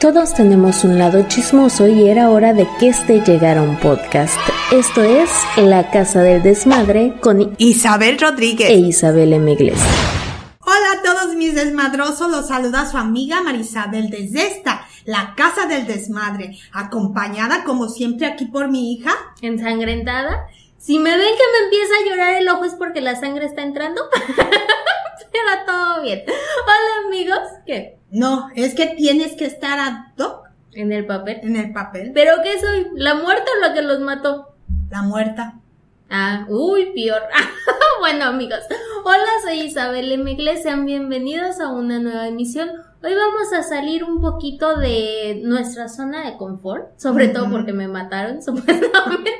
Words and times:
Todos 0.00 0.32
tenemos 0.32 0.84
un 0.84 0.96
lado 0.96 1.26
chismoso 1.26 1.88
y 1.88 2.08
era 2.08 2.30
hora 2.30 2.54
de 2.54 2.68
que 2.78 2.90
este 2.90 3.20
llegara 3.20 3.62
un 3.62 3.76
podcast. 3.80 4.38
Esto 4.70 5.02
es 5.02 5.28
La 5.56 5.90
Casa 5.90 6.22
del 6.22 6.40
Desmadre 6.40 7.18
con 7.20 7.56
Isabel 7.58 8.16
Rodríguez 8.16 8.70
e 8.70 8.74
Isabel 8.74 9.32
M. 9.32 9.56
Hola 10.60 10.92
a 10.92 11.02
todos 11.02 11.34
mis 11.34 11.56
desmadrosos, 11.56 12.30
los 12.30 12.46
saluda 12.46 12.88
su 12.88 12.96
amiga 12.96 13.42
Marisabel 13.42 14.08
desde 14.08 14.46
esta, 14.46 14.86
La 15.04 15.34
Casa 15.36 15.66
del 15.66 15.84
Desmadre, 15.84 16.56
acompañada 16.72 17.64
como 17.64 17.88
siempre 17.88 18.28
aquí 18.28 18.44
por 18.44 18.68
mi 18.68 18.92
hija. 18.92 19.10
Ensangrentada. 19.42 20.46
Si 20.76 21.00
me 21.00 21.10
ven 21.10 21.34
que 21.34 21.58
me 21.58 21.64
empieza 21.64 21.92
a 21.94 22.08
llorar 22.08 22.34
el 22.34 22.48
ojo 22.48 22.64
es 22.66 22.74
porque 22.74 23.00
la 23.00 23.18
sangre 23.18 23.46
está 23.46 23.62
entrando. 23.62 24.00
Pero 25.32 25.64
todo 25.66 26.02
bien. 26.02 26.22
Hola 26.28 27.08
amigos, 27.08 27.40
¿qué? 27.66 27.97
No, 28.10 28.48
es 28.54 28.74
que 28.74 28.86
tienes 28.86 29.34
que 29.34 29.44
estar 29.44 29.78
a 29.78 30.14
En 30.72 30.92
el 30.92 31.06
papel. 31.06 31.40
En 31.42 31.56
el 31.56 31.72
papel. 31.72 32.12
¿Pero 32.14 32.34
qué 32.42 32.58
soy? 32.58 32.86
¿La 32.94 33.14
muerta 33.14 33.44
o 33.56 33.60
la 33.60 33.74
que 33.74 33.82
los 33.82 34.00
mató? 34.00 34.54
La 34.90 35.02
muerta. 35.02 35.58
Ah, 36.08 36.46
uy, 36.48 36.92
peor. 36.94 37.20
bueno, 38.00 38.24
amigos. 38.24 38.60
Hola, 39.04 39.28
soy 39.44 39.60
Isabel 39.60 40.10
M. 40.10 40.36
Sean 40.56 40.86
bienvenidos 40.86 41.60
a 41.60 41.68
una 41.68 41.98
nueva 41.98 42.28
emisión. 42.28 42.70
Hoy 43.00 43.12
vamos 43.14 43.52
a 43.52 43.62
salir 43.62 44.02
un 44.02 44.20
poquito 44.20 44.76
de 44.76 45.40
nuestra 45.44 45.88
zona 45.88 46.28
de 46.28 46.36
confort, 46.36 46.98
sobre 46.98 47.28
todo 47.28 47.48
porque 47.48 47.72
me 47.72 47.86
mataron, 47.86 48.42
supuestamente, 48.42 49.30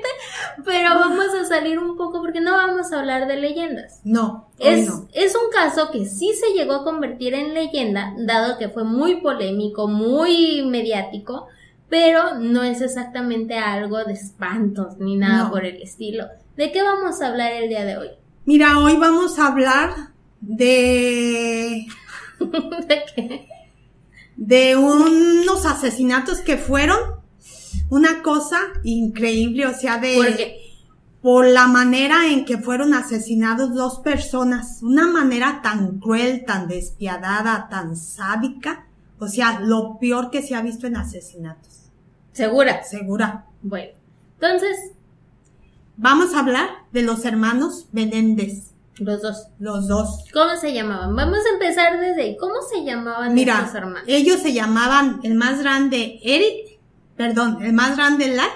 pero 0.65 0.91
vamos 0.95 1.27
a 1.35 1.45
salir 1.45 1.81
un 1.81 1.97
poco 1.97 2.21
porque 2.21 2.41
no 2.41 2.53
vamos 2.53 2.93
a 2.93 3.01
hablar 3.01 3.27
de 3.27 3.35
leyendas. 3.37 4.01
No, 4.05 4.49
es, 4.61 4.89
es 5.13 5.35
un 5.35 5.51
caso 5.53 5.91
que 5.91 6.07
sí 6.07 6.35
se 6.35 6.53
llegó 6.57 6.75
a 6.75 6.85
convertir 6.85 7.35
en 7.35 7.53
leyenda, 7.53 8.15
dado 8.17 8.59
que 8.59 8.69
fue 8.69 8.85
muy 8.85 9.21
polémico, 9.21 9.89
muy 9.89 10.65
mediático, 10.65 11.49
pero 11.89 12.39
no 12.39 12.63
es 12.63 12.81
exactamente 12.81 13.59
algo 13.59 14.05
de 14.05 14.13
espantos 14.13 14.99
ni 14.99 15.17
nada 15.17 15.51
por 15.51 15.65
el 15.65 15.83
estilo. 15.83 16.27
¿De 16.57 16.71
qué 16.71 16.85
vamos 16.85 17.21
a 17.21 17.27
hablar 17.27 17.53
el 17.55 17.69
día 17.69 17.85
de 17.85 17.97
hoy? 17.97 18.09
Mira, 18.45 18.79
hoy 18.79 18.97
vamos 18.97 19.37
a 19.41 19.49
hablar 19.49 19.91
de... 20.41 21.87
¿De 22.89 23.03
qué? 23.15 23.49
de 24.39 24.77
unos 24.77 25.67
asesinatos 25.67 26.39
que 26.39 26.57
fueron 26.57 26.97
una 27.91 28.23
cosa 28.23 28.59
increíble, 28.85 29.67
o 29.67 29.75
sea, 29.75 29.99
de... 29.99 30.65
Por 31.21 31.47
la 31.47 31.67
manera 31.67 32.29
en 32.29 32.45
que 32.45 32.59
fueron 32.59 32.95
asesinados 32.95 33.75
dos 33.75 33.99
personas, 33.99 34.79
una 34.83 35.09
manera 35.09 35.61
tan 35.63 35.99
cruel, 35.99 36.45
tan 36.45 36.69
despiadada, 36.69 37.67
tan 37.69 37.97
sádica, 37.97 38.87
o 39.19 39.27
sea, 39.27 39.59
lo 39.59 39.99
peor 39.99 40.31
que 40.31 40.43
se 40.43 40.55
ha 40.55 40.63
visto 40.63 40.87
en 40.87 40.97
asesinatos. 40.97 41.91
¿Segura? 42.33 42.85
Segura. 42.85 43.47
Bueno, 43.63 43.91
entonces... 44.35 44.93
Vamos 45.97 46.33
a 46.35 46.39
hablar 46.39 46.69
de 46.93 47.03
los 47.03 47.25
hermanos 47.25 47.89
Menéndez. 47.91 48.71
Los 48.99 49.23
dos. 49.23 49.47
Los 49.59 49.89
dos. 49.89 50.25
¿Cómo 50.33 50.57
se 50.57 50.73
llamaban? 50.73 51.15
Vamos 51.15 51.39
a 51.39 51.53
empezar 51.55 52.01
desde 52.01 52.23
ahí. 52.23 52.37
¿Cómo 52.37 52.55
se 52.71 52.85
llamaban 52.85 53.35
Mira, 53.35 53.59
estos 53.59 53.75
hermanos? 53.75 54.05
Ellos 54.07 54.41
se 54.41 54.53
llamaban 54.53 55.21
el 55.23 55.35
más 55.35 55.61
grande 55.61 56.19
Eric, 56.23 56.79
perdón, 57.17 57.63
el 57.63 57.73
más 57.73 57.97
grande 57.97 58.35
Lai 58.35 58.49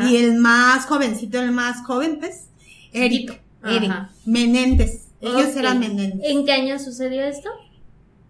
y 0.00 0.16
el 0.16 0.36
más 0.36 0.86
jovencito, 0.86 1.40
el 1.40 1.52
más 1.52 1.84
joven, 1.84 2.18
pues, 2.18 2.48
Eric. 2.92 3.40
Eric. 3.64 3.92
Menéndez. 4.24 5.08
Ellos 5.20 5.56
eran 5.56 5.80
Menéndez. 5.80 6.20
¿En 6.28 6.44
qué 6.44 6.52
año 6.52 6.78
sucedió 6.78 7.24
esto? 7.24 7.50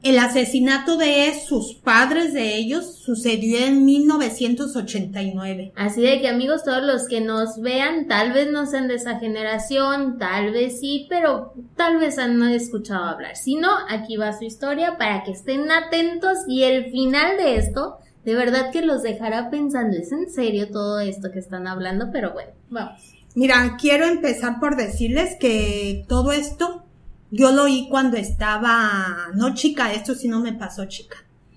El 0.01 0.21
asesinato 0.21 0.97
de 0.97 1.35
sus 1.45 1.75
padres 1.75 2.33
de 2.33 2.55
ellos 2.55 2.99
sucedió 2.99 3.59
en 3.59 3.85
1989. 3.85 5.73
Así 5.75 6.01
de 6.03 6.21
que 6.21 6.29
amigos, 6.29 6.63
todos 6.63 6.85
los 6.85 7.09
que 7.09 7.21
nos 7.21 7.61
vean, 7.61 8.07
tal 8.07 8.33
vez 8.33 8.49
no 8.53 8.67
sean 8.67 8.87
de 8.87 8.95
esa 8.95 9.19
generación, 9.19 10.17
tal 10.17 10.53
vez 10.53 10.79
sí, 10.79 11.07
pero 11.11 11.53
tal 11.75 11.99
vez 11.99 12.17
han 12.19 12.41
escuchado 12.45 13.07
hablar. 13.07 13.37
Si 13.37 13.57
no, 13.57 13.71
aquí 13.89 14.17
va 14.17 14.39
su 14.39 14.45
historia 14.45 14.99
para 14.99 15.25
que 15.25 15.33
estén 15.33 15.69
atentos 15.73 16.39
y 16.47 16.63
el 16.63 16.93
final 16.93 17.37
de 17.37 17.57
esto, 17.57 17.99
de 18.25 18.35
verdad 18.35 18.71
que 18.71 18.83
los 18.83 19.03
dejará 19.03 19.51
pensando, 19.51 19.97
¿es 19.97 20.13
en 20.13 20.31
serio 20.31 20.71
todo 20.71 21.01
esto 21.01 21.33
que 21.33 21.41
están 21.41 21.67
hablando? 21.67 22.11
Pero 22.13 22.33
bueno, 22.33 22.53
vamos. 22.71 23.15
Mira, 23.35 23.77
quiero 23.81 24.07
empezar 24.07 24.61
por 24.61 24.77
decirles 24.77 25.37
que 25.41 26.05
todo 26.09 26.31
esto 26.33 26.85
yo 27.31 27.53
lo 27.53 27.65
oí 27.65 27.89
cuando 27.89 28.17
estaba, 28.17 29.29
no 29.35 29.55
chica, 29.55 29.93
esto 29.93 30.15
sí 30.15 30.29
no 30.29 30.41
me 30.41 30.53
pasó 30.53 30.87
chica. 30.87 31.17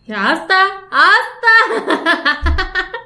Hasta, 0.10 0.64
hasta. 0.92 2.52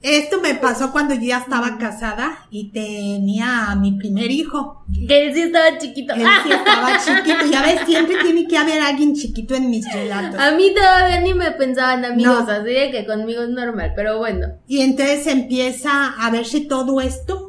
Esto 0.00 0.40
me 0.40 0.54
pasó 0.54 0.92
cuando 0.92 1.14
yo 1.14 1.22
ya 1.22 1.38
estaba 1.38 1.76
casada 1.76 2.46
y 2.50 2.70
tenía 2.70 3.72
a 3.72 3.74
mi 3.74 3.92
primer 3.98 4.30
hijo. 4.30 4.84
Que 5.08 5.26
él 5.26 5.34
sí 5.34 5.42
estaba 5.42 5.76
chiquito. 5.76 6.14
Él 6.14 6.24
sí 6.44 6.52
estaba 6.52 6.98
chiquito. 6.98 7.46
Ya 7.50 7.62
ves, 7.62 7.80
siempre 7.84 8.16
tiene 8.22 8.46
que 8.46 8.56
haber 8.56 8.80
alguien 8.80 9.14
chiquito 9.14 9.56
en 9.56 9.68
mis 9.68 9.92
relatos. 9.92 10.38
A 10.38 10.52
mí 10.52 10.72
todavía 10.72 11.20
ni 11.20 11.34
me 11.34 11.50
pensaban 11.50 12.04
amigos, 12.04 12.48
así 12.48 12.70
de 12.70 12.92
que 12.92 13.06
conmigo 13.06 13.42
es 13.42 13.48
normal, 13.48 13.92
pero 13.96 14.18
bueno. 14.18 14.46
Y 14.68 14.82
entonces 14.82 15.26
empieza 15.26 16.14
a 16.16 16.30
verse 16.30 16.60
todo 16.60 17.00
esto 17.00 17.47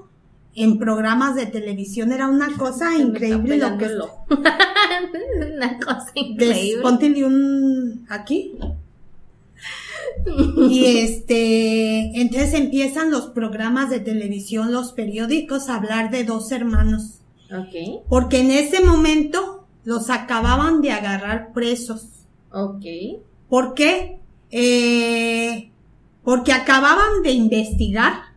en 0.59 0.77
programas 0.77 1.35
de 1.35 1.45
televisión 1.45 2.11
era 2.11 2.27
una 2.27 2.55
cosa 2.57 2.97
increíble 2.97 3.57
lo 3.57 3.77
que 3.77 3.85
una 5.55 5.79
cosa 5.79 6.11
increíble. 6.13 6.81
Ponte 6.81 7.23
un 7.23 8.05
aquí. 8.09 8.57
y 10.69 10.85
este, 10.85 12.21
entonces 12.21 12.53
empiezan 12.53 13.09
los 13.09 13.27
programas 13.27 13.89
de 13.89 14.01
televisión, 14.01 14.73
los 14.73 14.91
periódicos 14.91 15.69
a 15.69 15.75
hablar 15.75 16.11
de 16.11 16.25
dos 16.25 16.51
hermanos. 16.51 17.21
Ok. 17.51 18.03
Porque 18.09 18.41
en 18.41 18.51
ese 18.51 18.83
momento 18.83 19.65
los 19.85 20.09
acababan 20.09 20.81
de 20.81 20.91
agarrar 20.91 21.53
presos. 21.53 22.25
Ok. 22.51 22.85
¿Por 23.47 23.73
qué? 23.75 24.19
Eh, 24.51 25.71
porque 26.23 26.51
acababan 26.51 27.23
de 27.23 27.31
investigar 27.31 28.28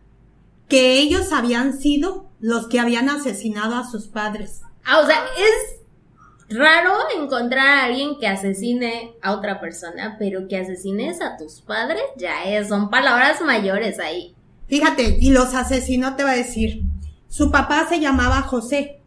que 0.67 0.99
ellos 0.99 1.31
habían 1.31 1.77
sido 1.77 2.29
los 2.39 2.67
que 2.67 2.79
habían 2.79 3.09
asesinado 3.09 3.75
a 3.75 3.89
sus 3.89 4.07
padres. 4.07 4.61
Ah, 4.85 4.99
o 4.99 5.05
sea, 5.05 5.23
es 5.37 6.57
raro 6.57 6.93
encontrar 7.17 7.67
a 7.67 7.83
alguien 7.85 8.17
que 8.19 8.27
asesine 8.27 9.13
a 9.21 9.33
otra 9.33 9.59
persona, 9.59 10.15
pero 10.19 10.47
que 10.47 10.57
asesines 10.57 11.21
a 11.21 11.37
tus 11.37 11.61
padres 11.61 12.03
ya 12.17 12.43
es, 12.43 12.69
son 12.69 12.89
palabras 12.89 13.41
mayores 13.41 13.99
ahí. 13.99 14.35
Fíjate, 14.67 15.17
y 15.19 15.31
los 15.31 15.53
asesinó, 15.53 16.15
te 16.15 16.23
va 16.23 16.31
a 16.31 16.35
decir. 16.35 16.83
Su 17.27 17.51
papá 17.51 17.87
se 17.87 17.99
llamaba 17.99 18.41
José. 18.41 19.01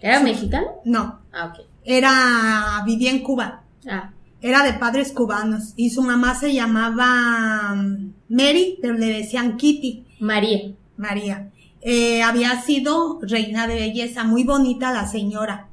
¿Era 0.00 0.20
mexicano? 0.20 0.80
No. 0.84 1.20
Ah, 1.32 1.46
ok. 1.46 1.66
Era, 1.84 2.82
vivía 2.84 3.10
en 3.10 3.22
Cuba. 3.22 3.62
Ah. 3.88 4.12
Era 4.40 4.64
de 4.64 4.74
padres 4.74 5.12
cubanos. 5.12 5.72
Y 5.76 5.90
su 5.90 6.02
mamá 6.02 6.34
se 6.34 6.52
llamaba 6.52 7.74
mm, 7.74 8.12
Mary, 8.28 8.78
pero 8.82 8.94
le 8.94 9.06
decían 9.06 9.56
Kitty. 9.56 10.06
María. 10.20 10.72
María. 11.02 11.50
Eh, 11.82 12.22
había 12.22 12.62
sido 12.62 13.18
reina 13.22 13.66
de 13.66 13.74
belleza, 13.74 14.24
muy 14.24 14.44
bonita 14.44 14.92
la 14.92 15.06
señora. 15.06 15.68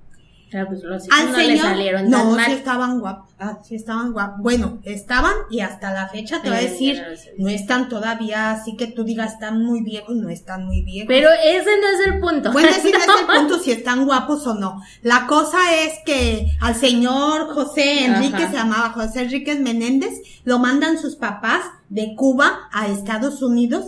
Pues 0.67 0.83
los 0.83 1.07
Al 1.11 1.31
no 1.31 1.35
señor, 1.35 1.51
le 1.51 1.61
salieron 1.61 2.09
no, 2.09 2.35
sí 2.35 2.51
estaban 2.51 2.99
guapos, 2.99 3.29
ah, 3.39 3.59
sí 3.63 3.75
estaban 3.75 4.13
guapos. 4.13 4.41
Bueno, 4.41 4.79
estaban 4.83 5.33
y 5.51 5.59
hasta 5.59 5.93
la 5.93 6.07
fecha 6.09 6.41
te 6.41 6.49
voy 6.49 6.57
a 6.57 6.61
decir, 6.61 7.03
no 7.37 7.49
están 7.49 7.89
todavía 7.89 8.51
así 8.51 8.75
que 8.75 8.87
tú 8.87 9.03
digas 9.03 9.33
están 9.33 9.63
muy 9.63 9.81
viejos, 9.81 10.15
no 10.15 10.29
están 10.29 10.65
muy 10.65 10.81
viejos. 10.81 11.07
Pero 11.07 11.29
ese 11.31 11.69
no 11.79 11.87
es 11.87 12.07
el 12.07 12.19
punto. 12.19 12.51
Bueno, 12.51 12.69
ese 12.69 12.91
no 12.91 12.97
es 12.97 13.07
el 13.21 13.25
punto 13.39 13.59
si 13.59 13.71
están 13.71 14.05
guapos 14.05 14.45
o 14.47 14.55
no. 14.55 14.81
La 15.01 15.27
cosa 15.27 15.57
es 15.83 15.93
que 16.05 16.47
al 16.59 16.75
señor 16.75 17.53
José 17.53 18.05
Enrique, 18.05 18.47
se 18.47 18.53
llamaba 18.53 18.89
José 18.89 19.23
Enríquez 19.23 19.59
Menéndez, 19.59 20.21
lo 20.43 20.59
mandan 20.59 20.97
sus 20.97 21.15
papás 21.15 21.61
de 21.89 22.15
Cuba 22.15 22.69
a 22.71 22.87
Estados 22.87 23.41
Unidos 23.41 23.85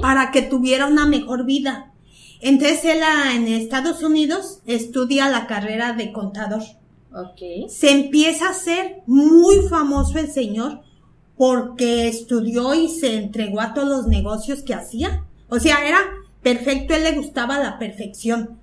para 0.00 0.30
que 0.30 0.42
tuviera 0.42 0.86
una 0.86 1.06
mejor 1.06 1.44
vida. 1.44 1.91
Entonces 2.42 2.84
él 2.84 3.02
en 3.36 3.46
Estados 3.46 4.02
Unidos 4.02 4.58
estudia 4.66 5.30
la 5.30 5.46
carrera 5.46 5.92
de 5.92 6.12
contador. 6.12 6.62
Se 7.68 7.92
empieza 7.92 8.46
a 8.46 8.50
hacer 8.50 9.02
muy 9.06 9.68
famoso 9.68 10.18
el 10.18 10.30
señor 10.30 10.80
porque 11.36 12.08
estudió 12.08 12.74
y 12.74 12.88
se 12.88 13.16
entregó 13.16 13.60
a 13.60 13.74
todos 13.74 13.88
los 13.88 14.06
negocios 14.08 14.62
que 14.62 14.74
hacía. 14.74 15.24
O 15.48 15.60
sea, 15.60 15.86
era 15.86 16.00
perfecto, 16.42 16.94
él 16.94 17.04
le 17.04 17.12
gustaba 17.12 17.60
la 17.60 17.78
perfección. 17.78 18.58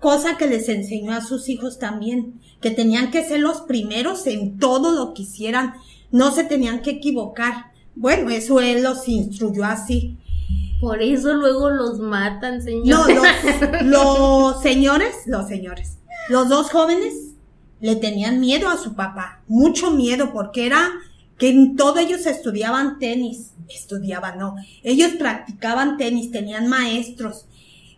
Cosa 0.00 0.36
que 0.36 0.46
les 0.46 0.68
enseñó 0.68 1.12
a 1.12 1.24
sus 1.24 1.48
hijos 1.48 1.78
también, 1.78 2.40
que 2.60 2.70
tenían 2.70 3.10
que 3.10 3.24
ser 3.24 3.40
los 3.40 3.62
primeros 3.62 4.26
en 4.26 4.58
todo 4.58 4.92
lo 4.92 5.14
que 5.14 5.22
hicieran, 5.22 5.72
no 6.10 6.30
se 6.30 6.44
tenían 6.44 6.82
que 6.82 6.90
equivocar. 6.90 7.72
Bueno, 7.94 8.28
eso 8.28 8.60
él 8.60 8.82
los 8.82 9.08
instruyó 9.08 9.64
así. 9.64 10.18
Por 10.80 11.02
eso 11.02 11.34
luego 11.34 11.70
los 11.70 11.98
matan, 11.98 12.62
señor. 12.62 13.08
No, 13.08 13.14
los, 13.14 13.82
los 13.82 14.62
señores, 14.62 15.14
los 15.26 15.48
señores, 15.48 15.98
los 16.28 16.48
dos 16.48 16.70
jóvenes 16.70 17.14
le 17.80 17.96
tenían 17.96 18.40
miedo 18.40 18.68
a 18.68 18.76
su 18.76 18.94
papá, 18.94 19.42
mucho 19.46 19.90
miedo, 19.90 20.32
porque 20.32 20.66
era 20.66 20.90
que 21.38 21.50
en 21.50 21.76
todo 21.76 21.98
ellos 21.98 22.26
estudiaban 22.26 22.98
tenis, 22.98 23.52
estudiaban, 23.68 24.38
no, 24.38 24.56
ellos 24.82 25.12
practicaban 25.18 25.96
tenis, 25.96 26.30
tenían 26.32 26.68
maestros, 26.68 27.46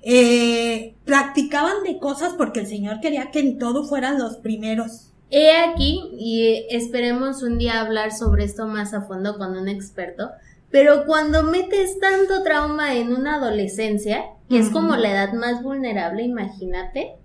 eh, 0.03 0.95
practicaban 1.05 1.83
de 1.85 1.99
cosas 1.99 2.35
porque 2.37 2.61
el 2.61 2.67
Señor 2.67 3.01
quería 3.01 3.31
que 3.31 3.41
en 3.41 3.59
todo 3.59 3.85
fueran 3.85 4.19
los 4.19 4.37
primeros. 4.37 5.11
He 5.31 5.57
aquí, 5.57 6.03
y 6.19 6.67
esperemos 6.71 7.43
un 7.43 7.59
día 7.59 7.81
hablar 7.81 8.13
sobre 8.13 8.45
esto 8.45 8.67
más 8.67 8.93
a 8.95 9.03
fondo 9.03 9.39
con 9.39 9.57
un 9.57 9.69
experto, 9.69 10.31
pero 10.71 11.05
cuando 11.05 11.43
metes 11.43 11.99
tanto 11.99 12.43
trauma 12.43 12.95
en 12.95 13.13
una 13.13 13.37
adolescencia, 13.37 14.25
que 14.49 14.59
es 14.59 14.71
como 14.71 14.97
la 14.97 15.11
edad 15.11 15.33
más 15.33 15.63
vulnerable, 15.63 16.23
imagínate, 16.23 17.17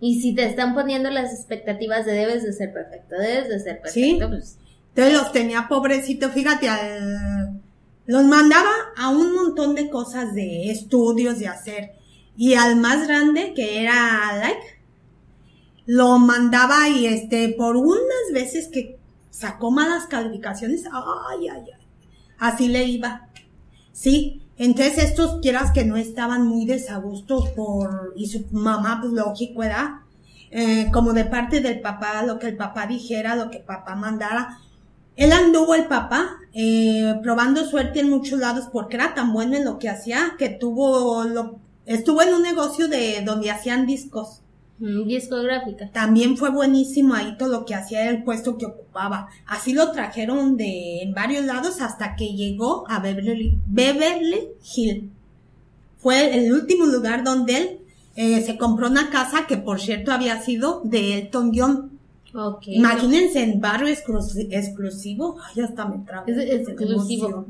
y 0.00 0.20
si 0.20 0.34
te 0.34 0.46
están 0.46 0.74
poniendo 0.74 1.10
las 1.10 1.32
expectativas 1.32 2.06
de 2.06 2.12
debes 2.12 2.42
de 2.42 2.52
ser 2.52 2.72
perfecto, 2.72 3.16
debes 3.16 3.48
de 3.48 3.60
ser 3.60 3.80
perfecto, 3.80 4.28
pues... 4.28 4.58
Entonces 4.94 5.14
los 5.14 5.32
tenía 5.32 5.68
pobrecito, 5.68 6.30
fíjate, 6.30 6.68
los 8.06 8.24
mandaba 8.24 8.70
a 8.96 9.10
un 9.10 9.34
montón 9.34 9.74
de 9.74 9.88
cosas 9.88 10.34
de 10.34 10.70
estudios 10.70 11.38
de 11.38 11.46
hacer. 11.46 11.92
Y 12.36 12.54
al 12.54 12.76
más 12.76 13.06
grande, 13.06 13.52
que 13.54 13.82
era 13.82 14.36
like, 14.36 14.80
lo 15.86 16.18
mandaba 16.18 16.88
y 16.88 17.06
este, 17.06 17.50
por 17.50 17.76
unas 17.76 18.32
veces 18.32 18.68
que 18.68 18.98
sacó 19.30 19.70
malas 19.70 20.06
calificaciones, 20.06 20.84
ay, 20.86 21.48
ay, 21.48 21.64
ay, 21.72 21.79
así 22.40 22.68
le 22.68 22.84
iba. 22.84 23.28
Sí, 23.92 24.42
entonces 24.56 24.98
estos 24.98 25.40
quieras 25.40 25.70
que 25.72 25.84
no 25.84 25.96
estaban 25.96 26.46
muy 26.46 26.66
desagustos 26.66 27.50
por, 27.50 28.12
y 28.16 28.26
su 28.26 28.46
mamá, 28.50 28.98
pues 29.00 29.12
lógico, 29.12 29.62
era, 29.62 30.02
eh, 30.50 30.90
como 30.92 31.12
de 31.12 31.24
parte 31.24 31.60
del 31.60 31.80
papá, 31.80 32.22
lo 32.24 32.38
que 32.38 32.48
el 32.48 32.56
papá 32.56 32.86
dijera, 32.86 33.36
lo 33.36 33.50
que 33.50 33.58
el 33.58 33.64
papá 33.64 33.94
mandara. 33.94 34.58
Él 35.16 35.32
anduvo 35.32 35.74
el 35.74 35.86
papá, 35.86 36.30
eh, 36.52 37.14
probando 37.22 37.64
suerte 37.64 38.00
en 38.00 38.10
muchos 38.10 38.38
lados 38.38 38.68
porque 38.72 38.96
era 38.96 39.14
tan 39.14 39.32
bueno 39.32 39.56
en 39.56 39.64
lo 39.64 39.78
que 39.78 39.88
hacía 39.88 40.34
que 40.38 40.48
tuvo, 40.48 41.24
lo, 41.24 41.58
estuvo 41.86 42.22
en 42.22 42.34
un 42.34 42.42
negocio 42.42 42.88
de 42.88 43.22
donde 43.24 43.50
hacían 43.50 43.86
discos. 43.86 44.42
Discográfica. 44.80 45.90
También 45.92 46.38
fue 46.38 46.50
buenísimo 46.50 47.14
ahí 47.14 47.36
todo 47.36 47.50
lo 47.50 47.64
que 47.66 47.74
hacía 47.74 48.08
el 48.08 48.24
puesto 48.24 48.56
que 48.56 48.64
ocupaba. 48.64 49.28
Así 49.46 49.74
lo 49.74 49.92
trajeron 49.92 50.56
de 50.56 51.02
en 51.02 51.12
varios 51.12 51.44
lados 51.44 51.82
hasta 51.82 52.16
que 52.16 52.32
llegó 52.32 52.84
a 52.88 52.98
Beverly, 52.98 53.58
Beverly 53.66 54.48
Hill. 54.74 55.10
Fue 55.98 56.34
el 56.34 56.50
último 56.52 56.86
lugar 56.86 57.24
donde 57.24 57.56
él 57.58 57.78
eh, 58.16 58.40
se 58.40 58.56
compró 58.56 58.88
una 58.88 59.10
casa 59.10 59.46
que 59.46 59.58
por 59.58 59.80
cierto 59.80 60.12
había 60.12 60.40
sido 60.40 60.80
de 60.82 61.18
Elton 61.18 61.52
John. 61.54 61.90
Okay. 62.32 62.76
Imagínense 62.76 63.42
en 63.42 63.60
barrio 63.60 63.88
exclusivo. 63.88 65.36
Ay, 65.42 65.62
hasta 65.62 65.84
me 65.84 65.98
trago. 66.06 66.26
Es 66.26 66.38
exclusivo. 66.38 67.44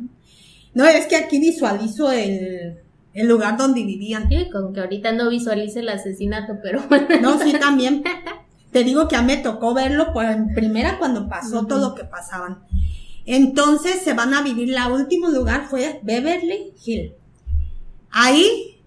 No, 0.74 0.84
es 0.84 1.06
que 1.06 1.16
aquí 1.16 1.38
visualizo 1.38 2.10
el, 2.10 2.78
el 3.20 3.28
lugar 3.28 3.56
donde 3.56 3.84
vivían. 3.84 4.28
Sí, 4.28 4.48
con 4.50 4.72
que 4.72 4.80
ahorita 4.80 5.12
no 5.12 5.28
visualice 5.28 5.80
el 5.80 5.88
asesinato, 5.88 6.54
pero... 6.62 6.82
No, 7.20 7.38
sí, 7.38 7.52
también. 7.58 8.02
Te 8.72 8.84
digo 8.84 9.08
que 9.08 9.16
a 9.16 9.22
mí 9.22 9.28
me 9.28 9.36
tocó 9.38 9.74
verlo 9.74 10.12
por 10.12 10.24
en 10.24 10.54
primera 10.54 10.98
cuando 10.98 11.28
pasó 11.28 11.66
todo 11.66 11.90
lo 11.90 11.94
que 11.94 12.04
pasaban. 12.04 12.60
Entonces 13.26 14.02
se 14.02 14.14
van 14.14 14.32
a 14.32 14.42
vivir, 14.42 14.68
la 14.70 14.88
último 14.88 15.28
lugar 15.28 15.66
fue 15.68 16.00
Beverly 16.02 16.72
Hill. 16.84 17.14
Ahí 18.10 18.80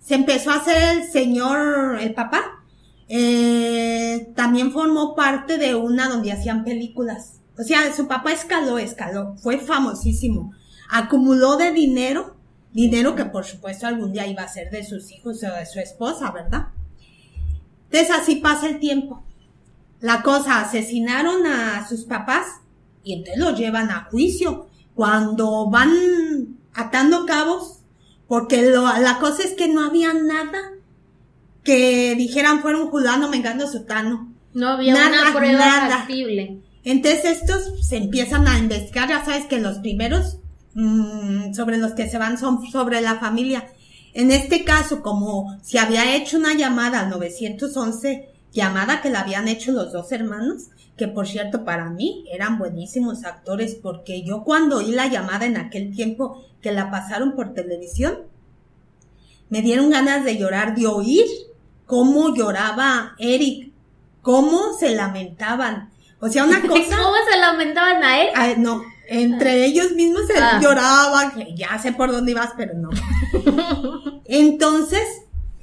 se 0.00 0.16
empezó 0.16 0.50
a 0.50 0.56
hacer 0.56 0.98
el 0.98 1.04
señor, 1.08 1.98
el 2.00 2.14
papá. 2.14 2.62
Eh, 3.08 4.32
también 4.34 4.72
formó 4.72 5.14
parte 5.14 5.56
de 5.56 5.74
una 5.74 6.08
donde 6.08 6.32
hacían 6.32 6.64
películas. 6.64 7.40
O 7.58 7.62
sea, 7.62 7.94
su 7.94 8.06
papá 8.06 8.32
escaló, 8.32 8.78
escaló, 8.78 9.36
fue 9.36 9.58
famosísimo. 9.58 10.52
Acumuló 10.90 11.56
de 11.56 11.72
dinero 11.72 12.35
Dinero 12.76 13.14
que 13.14 13.24
por 13.24 13.46
supuesto 13.46 13.86
algún 13.86 14.12
día 14.12 14.26
iba 14.26 14.42
a 14.42 14.48
ser 14.48 14.70
de 14.70 14.84
sus 14.84 15.10
hijos 15.10 15.42
o 15.42 15.54
de 15.54 15.64
su 15.64 15.80
esposa, 15.80 16.30
¿verdad? 16.30 16.66
Entonces 17.84 18.14
así 18.14 18.34
pasa 18.36 18.68
el 18.68 18.80
tiempo. 18.80 19.24
La 20.00 20.20
cosa, 20.20 20.60
asesinaron 20.60 21.46
a 21.46 21.88
sus 21.88 22.04
papás 22.04 22.46
y 23.02 23.14
entonces 23.14 23.42
los 23.42 23.58
llevan 23.58 23.90
a 23.90 24.08
juicio. 24.10 24.66
Cuando 24.94 25.70
van 25.70 26.58
atando 26.74 27.24
cabos, 27.24 27.78
porque 28.28 28.60
la 28.60 29.18
cosa 29.20 29.44
es 29.44 29.54
que 29.54 29.68
no 29.68 29.82
había 29.82 30.12
nada 30.12 30.72
que 31.64 32.14
dijeran 32.14 32.60
fueron 32.60 32.90
fulano, 32.90 33.30
mengando, 33.30 33.66
sutano. 33.66 34.34
No 34.52 34.68
había 34.68 34.94
una 34.96 35.32
prueba 35.34 35.58
nada. 35.58 36.06
Entonces 36.84 37.24
estos 37.24 37.88
se 37.88 37.96
empiezan 37.96 38.46
a 38.46 38.58
investigar, 38.58 39.08
ya 39.08 39.24
sabes 39.24 39.46
que 39.46 39.60
los 39.60 39.78
primeros 39.78 40.40
Mm, 40.78 41.54
sobre 41.54 41.78
los 41.78 41.94
que 41.94 42.06
se 42.06 42.18
van 42.18 42.36
son 42.36 42.66
sobre 42.70 43.00
la 43.00 43.18
familia. 43.18 43.66
En 44.12 44.30
este 44.30 44.62
caso, 44.62 45.00
como 45.00 45.58
se 45.62 45.78
había 45.78 46.14
hecho 46.14 46.36
una 46.36 46.52
llamada 46.52 47.00
al 47.00 47.08
911, 47.08 48.28
llamada 48.52 49.00
que 49.00 49.08
la 49.08 49.20
habían 49.20 49.48
hecho 49.48 49.72
los 49.72 49.90
dos 49.90 50.12
hermanos, 50.12 50.64
que 50.98 51.08
por 51.08 51.26
cierto 51.26 51.64
para 51.64 51.88
mí 51.88 52.26
eran 52.30 52.58
buenísimos 52.58 53.24
actores 53.24 53.74
porque 53.74 54.22
yo 54.22 54.44
cuando 54.44 54.76
oí 54.76 54.92
la 54.92 55.06
llamada 55.06 55.46
en 55.46 55.56
aquel 55.56 55.96
tiempo 55.96 56.44
que 56.60 56.72
la 56.72 56.90
pasaron 56.90 57.34
por 57.34 57.54
televisión, 57.54 58.18
me 59.48 59.62
dieron 59.62 59.88
ganas 59.88 60.26
de 60.26 60.36
llorar, 60.36 60.74
de 60.74 60.88
oír 60.88 61.24
cómo 61.86 62.34
lloraba 62.34 63.14
Eric, 63.18 63.72
cómo 64.20 64.74
se 64.78 64.94
lamentaban. 64.94 65.88
O 66.20 66.28
sea, 66.28 66.44
una 66.44 66.60
cosa... 66.68 66.96
¿Cómo 66.98 67.16
se 67.30 67.38
lamentaban 67.38 68.04
a 68.04 68.20
él? 68.20 68.28
Ah, 68.34 68.54
no, 68.58 68.82
entre 69.08 69.64
ellos 69.64 69.92
mismos 69.92 70.26
se 70.26 70.38
ah. 70.38 70.60
lloraban, 70.62 71.32
ya 71.54 71.78
sé 71.78 71.92
por 71.92 72.12
dónde 72.12 72.32
ibas, 72.32 72.50
pero 72.56 72.74
no. 72.74 72.90
Entonces, 74.24 75.04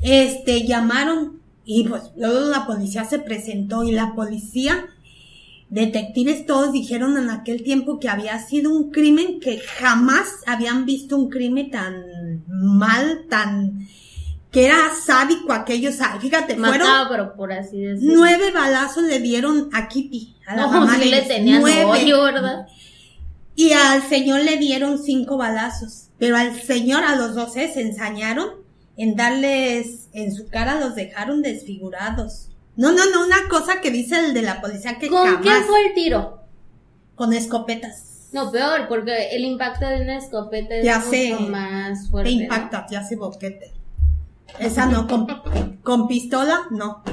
este, 0.02 0.66
llamaron 0.66 1.42
y 1.66 1.88
pues 1.88 2.04
luego 2.18 2.50
la 2.50 2.66
policía 2.66 3.06
se 3.06 3.20
presentó 3.20 3.84
y 3.84 3.92
la 3.92 4.14
policía, 4.16 4.86
detectives 5.70 6.46
todos 6.46 6.74
dijeron 6.74 7.18
en 7.18 7.30
aquel 7.30 7.64
tiempo 7.64 8.00
que 8.00 8.10
había 8.10 8.38
sido 8.40 8.72
un 8.72 8.92
crimen 8.92 9.40
que 9.40 9.60
jamás 9.60 10.28
habían 10.46 10.86
visto 10.86 11.18
un 11.18 11.30
crimen 11.30 11.72
tan 11.72 12.44
mal, 12.48 13.26
tan 13.30 13.88
que 14.52 14.68
era 14.68 14.92
sádico 15.04 15.52
aquellos, 15.52 15.96
fíjate, 16.20 16.56
Macabro, 16.56 17.34
por 17.36 17.52
así 17.52 17.82
decirlo. 17.82 18.14
Nueve 18.18 18.52
balazos 18.52 19.04
le 19.04 19.20
dieron 19.20 19.70
a 19.74 19.88
Kitty, 19.88 20.36
a 20.46 20.56
la 20.56 20.68
mamá 20.68 20.96
le 20.98 21.24
tenían 21.24 21.62
nueve. 21.62 22.06
¿verdad? 22.06 22.68
Y 23.56 23.74
al 23.74 24.02
señor 24.04 24.42
le 24.42 24.58
dieron 24.58 24.98
cinco 24.98 25.38
balazos, 25.38 26.10
pero 26.18 26.38
al 26.38 26.60
señor 26.62 27.04
a 27.04 27.16
los 27.16 27.36
doce 27.36 27.72
se 27.72 27.82
ensañaron 27.82 28.50
en 28.98 29.16
darles 29.16 30.10
en 30.14 30.34
su 30.34 30.48
cara, 30.48 30.80
los 30.80 30.96
dejaron 30.96 31.42
desfigurados. 31.42 32.50
No, 32.76 32.92
no, 32.92 33.04
no, 33.12 33.26
una 33.26 33.48
cosa 33.50 33.82
que 33.82 33.92
dice 33.92 34.18
el 34.18 34.34
de 34.34 34.42
la 34.42 34.60
policía 34.62 34.98
que 34.98 35.08
¿Con 35.08 35.42
qué 35.42 35.52
fue 35.68 35.88
el 35.88 35.94
tiro? 35.94 36.40
Con 37.16 37.34
escopetas. 37.34 38.30
No, 38.32 38.52
peor, 38.52 38.88
porque 38.88 39.36
el 39.36 39.44
impacto 39.44 39.88
de 39.88 40.02
una 40.02 40.18
escopeta 40.18 40.74
es 40.76 41.06
mucho 41.06 41.50
más 41.52 42.10
fuerte. 42.10 42.32
Te 42.32 42.44
impacta, 42.44 42.86
te 42.88 42.98
hace 42.98 43.16
boquete. 43.16 43.74
Esa 44.60 44.88
no, 44.88 45.08
con, 45.08 45.28
con 45.84 46.08
pistola, 46.08 46.62
no. 46.72 47.04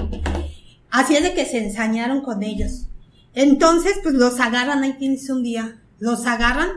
Así 0.91 1.17
es 1.17 1.23
de 1.23 1.35
que 1.35 1.45
se 1.45 1.59
ensañaron 1.59 2.23
con 2.23 2.43
ellos. 2.43 2.87
Entonces, 3.35 4.01
pues 4.03 4.15
los 4.15 4.41
agarran, 4.41 4.83
ahí 4.83 4.95
tienes 4.95 5.29
un 5.29 5.43
día 5.43 5.81
los 6.01 6.27
agarran. 6.27 6.71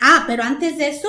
Ah, 0.00 0.24
pero 0.26 0.42
antes 0.42 0.76
de 0.76 0.88
eso, 0.88 1.08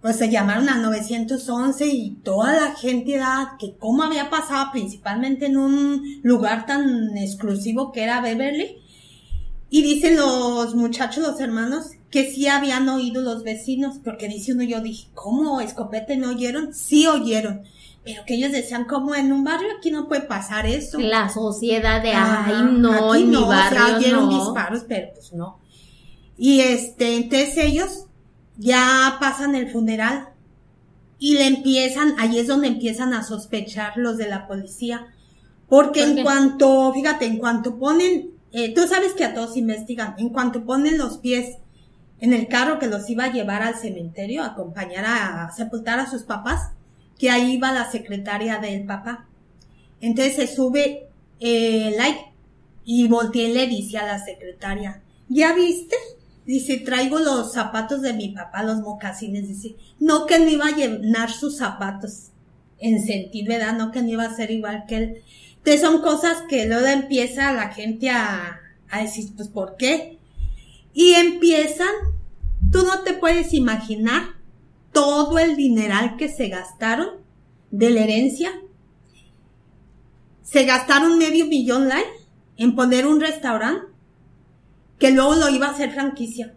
pues 0.00 0.16
se 0.16 0.30
llamaron 0.30 0.68
al 0.68 0.82
911 0.82 1.86
y 1.88 2.10
toda 2.22 2.54
la 2.54 2.76
gente 2.76 3.14
era 3.14 3.56
que 3.58 3.74
cómo 3.76 4.04
había 4.04 4.30
pasado 4.30 4.70
principalmente 4.70 5.46
en 5.46 5.56
un 5.56 6.20
lugar 6.22 6.66
tan 6.66 7.16
exclusivo 7.16 7.90
que 7.90 8.04
era 8.04 8.20
Beverly. 8.20 8.76
Y 9.68 9.82
dicen 9.82 10.16
los 10.16 10.76
muchachos, 10.76 11.26
los 11.26 11.40
hermanos, 11.40 11.90
que 12.10 12.30
sí 12.30 12.46
habían 12.46 12.88
oído 12.88 13.20
los 13.20 13.42
vecinos, 13.42 13.96
porque 14.04 14.28
dice 14.28 14.52
uno, 14.52 14.62
yo 14.62 14.80
dije, 14.80 15.08
¿cómo 15.12 15.60
escopete 15.60 16.16
no 16.16 16.30
oyeron? 16.30 16.72
Sí 16.72 17.08
oyeron, 17.08 17.62
pero 18.04 18.24
que 18.24 18.34
ellos 18.34 18.52
decían, 18.52 18.84
como 18.84 19.16
en 19.16 19.32
un 19.32 19.42
barrio 19.42 19.68
aquí 19.76 19.90
no 19.90 20.06
puede 20.06 20.22
pasar 20.22 20.66
eso. 20.66 21.00
La 21.00 21.28
sociedad 21.28 22.00
de, 22.00 22.12
ay, 22.12 22.64
no, 22.70 23.12
en 23.12 23.30
mi 23.30 23.42
barrio 23.42 23.96
oyeron 23.96 24.28
disparos, 24.28 24.84
pero 24.86 25.08
pues 25.14 25.32
no. 25.32 25.58
Y 26.38 26.60
este, 26.60 27.16
entonces 27.16 27.56
ellos 27.58 28.06
ya 28.58 29.16
pasan 29.20 29.54
el 29.54 29.70
funeral 29.70 30.28
y 31.18 31.34
le 31.34 31.46
empiezan, 31.46 32.14
ahí 32.18 32.38
es 32.38 32.46
donde 32.46 32.68
empiezan 32.68 33.14
a 33.14 33.22
sospechar 33.22 33.96
los 33.96 34.16
de 34.16 34.28
la 34.28 34.46
policía. 34.46 35.06
Porque 35.68 36.02
en 36.02 36.22
cuanto, 36.22 36.92
fíjate, 36.92 37.26
en 37.26 37.38
cuanto 37.38 37.78
ponen, 37.78 38.30
eh, 38.52 38.72
tú 38.74 38.86
sabes 38.86 39.14
que 39.14 39.24
a 39.24 39.34
todos 39.34 39.56
investigan, 39.56 40.14
en 40.18 40.28
cuanto 40.28 40.64
ponen 40.64 40.98
los 40.98 41.18
pies 41.18 41.56
en 42.20 42.32
el 42.32 42.48
carro 42.48 42.78
que 42.78 42.86
los 42.86 43.08
iba 43.10 43.24
a 43.24 43.32
llevar 43.32 43.62
al 43.62 43.74
cementerio, 43.74 44.42
a 44.42 44.48
acompañar 44.48 45.04
a, 45.06 45.50
sepultar 45.52 45.98
a 45.98 46.10
sus 46.10 46.22
papás, 46.22 46.70
que 47.18 47.30
ahí 47.30 47.54
iba 47.54 47.72
la 47.72 47.90
secretaria 47.90 48.58
del 48.58 48.84
papá. 48.84 49.26
Entonces 50.00 50.36
se 50.36 50.46
sube 50.46 51.08
eh, 51.40 51.94
like 51.96 52.32
y 52.84 53.08
voltea 53.08 53.48
y 53.48 53.52
le 53.52 53.66
dice 53.66 53.98
a 53.98 54.06
la 54.06 54.24
secretaria, 54.24 55.02
¿ya 55.28 55.54
viste? 55.54 55.96
Dice, 56.46 56.76
traigo 56.78 57.18
los 57.18 57.52
zapatos 57.52 58.02
de 58.02 58.12
mi 58.12 58.28
papá, 58.28 58.62
los 58.62 58.80
mocasines. 58.80 59.48
Dice, 59.48 59.74
no 59.98 60.26
que 60.26 60.38
no 60.38 60.48
iba 60.48 60.66
a 60.66 60.76
llenar 60.76 61.30
sus 61.30 61.56
zapatos. 61.56 62.30
En 62.78 63.04
sentido, 63.04 63.48
¿verdad? 63.48 63.76
No 63.76 63.90
que 63.90 64.02
no 64.02 64.10
iba 64.10 64.24
a 64.24 64.36
ser 64.36 64.52
igual 64.52 64.84
que 64.86 64.96
él. 64.96 65.22
Entonces 65.56 65.80
son 65.80 66.00
cosas 66.02 66.42
que 66.48 66.66
luego 66.66 66.86
empieza 66.86 67.52
la 67.52 67.70
gente 67.70 68.10
a, 68.10 68.60
a 68.88 69.02
decir, 69.02 69.32
pues, 69.34 69.48
¿por 69.48 69.76
qué? 69.76 70.18
Y 70.94 71.14
empiezan, 71.14 71.88
tú 72.70 72.84
no 72.84 73.00
te 73.00 73.14
puedes 73.14 73.52
imaginar 73.52 74.36
todo 74.92 75.38
el 75.40 75.56
dineral 75.56 76.16
que 76.16 76.28
se 76.28 76.48
gastaron 76.48 77.08
de 77.72 77.90
la 77.90 78.02
herencia. 78.02 78.52
Se 80.42 80.64
gastaron 80.64 81.18
medio 81.18 81.46
millón 81.46 81.88
like 81.88 82.08
en 82.56 82.76
poner 82.76 83.06
un 83.06 83.20
restaurante 83.20 83.95
que 84.98 85.10
luego 85.10 85.34
lo 85.34 85.48
iba 85.48 85.66
a 85.66 85.70
hacer 85.70 85.92
franquicia. 85.92 86.54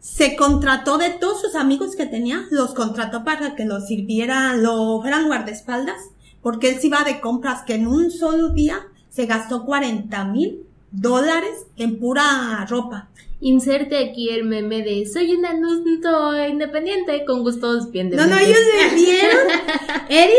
Se 0.00 0.36
contrató 0.36 0.98
de 0.98 1.10
todos 1.10 1.40
sus 1.40 1.54
amigos 1.54 1.96
que 1.96 2.06
tenía, 2.06 2.46
los 2.50 2.74
contrató 2.74 3.24
para 3.24 3.54
que 3.56 3.64
lo 3.64 3.80
sirvieran, 3.80 4.62
lo 4.62 5.00
fueran 5.00 5.26
guardaespaldas, 5.26 6.00
porque 6.42 6.68
él 6.70 6.80
se 6.80 6.86
iba 6.86 7.02
de 7.02 7.20
compras 7.20 7.62
que 7.62 7.74
en 7.74 7.86
un 7.86 8.10
solo 8.10 8.50
día 8.50 8.86
se 9.10 9.26
gastó 9.26 9.64
40 9.64 10.24
mil 10.26 10.62
dólares 10.92 11.66
en 11.76 11.98
pura 11.98 12.64
ropa. 12.68 13.08
Inserte 13.40 13.98
aquí 13.98 14.30
el 14.30 14.44
meme 14.44 14.82
de 14.82 15.06
soy 15.06 15.32
un 15.34 15.44
anuncio 15.44 16.46
independiente 16.48 17.24
con 17.26 17.42
gustos 17.42 17.90
bien 17.90 18.10
No, 18.10 18.26
no, 18.26 18.38
ellos 18.38 18.58
le 18.58 18.96
dieron. 18.96 19.38
Eric, 20.08 20.34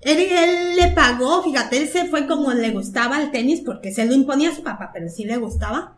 Eric, 0.00 0.28
él 0.32 0.76
le 0.76 0.88
pagó, 0.92 1.42
fíjate, 1.42 1.76
él 1.76 1.88
se 1.88 2.06
fue 2.06 2.26
como 2.26 2.52
le 2.52 2.70
gustaba 2.70 3.22
el 3.22 3.30
tenis 3.30 3.60
porque 3.60 3.92
se 3.92 4.04
lo 4.04 4.14
imponía 4.14 4.50
a 4.50 4.54
su 4.54 4.62
papá, 4.62 4.90
pero 4.92 5.08
sí 5.08 5.24
le 5.24 5.36
gustaba 5.36 5.96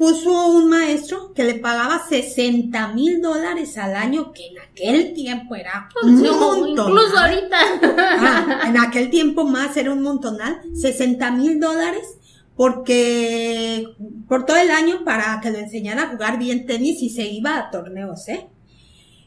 puso 0.00 0.48
un 0.48 0.70
maestro 0.70 1.34
que 1.34 1.44
le 1.44 1.56
pagaba 1.56 2.06
60 2.08 2.88
mil 2.94 3.20
dólares 3.20 3.76
al 3.76 3.94
año, 3.94 4.32
que 4.32 4.46
en 4.46 4.58
aquel 4.58 5.12
tiempo 5.12 5.54
era 5.54 5.90
pues 5.92 6.06
un 6.06 6.40
montón. 6.40 6.92
Incluso 6.92 7.18
ahorita. 7.18 7.58
Ah, 7.82 8.62
en 8.66 8.78
aquel 8.78 9.10
tiempo 9.10 9.44
más 9.44 9.76
era 9.76 9.92
un 9.92 10.00
montonal. 10.00 10.62
60 10.74 11.30
mil 11.32 11.60
dólares 11.60 12.16
porque 12.56 13.88
por 14.26 14.46
todo 14.46 14.56
el 14.56 14.70
año 14.70 15.04
para 15.04 15.38
que 15.42 15.50
lo 15.50 15.58
enseñara 15.58 16.04
a 16.04 16.08
jugar 16.08 16.38
bien 16.38 16.64
tenis 16.64 17.02
y 17.02 17.10
se 17.10 17.26
iba 17.26 17.58
a 17.58 17.70
torneos, 17.70 18.26
¿eh? 18.28 18.48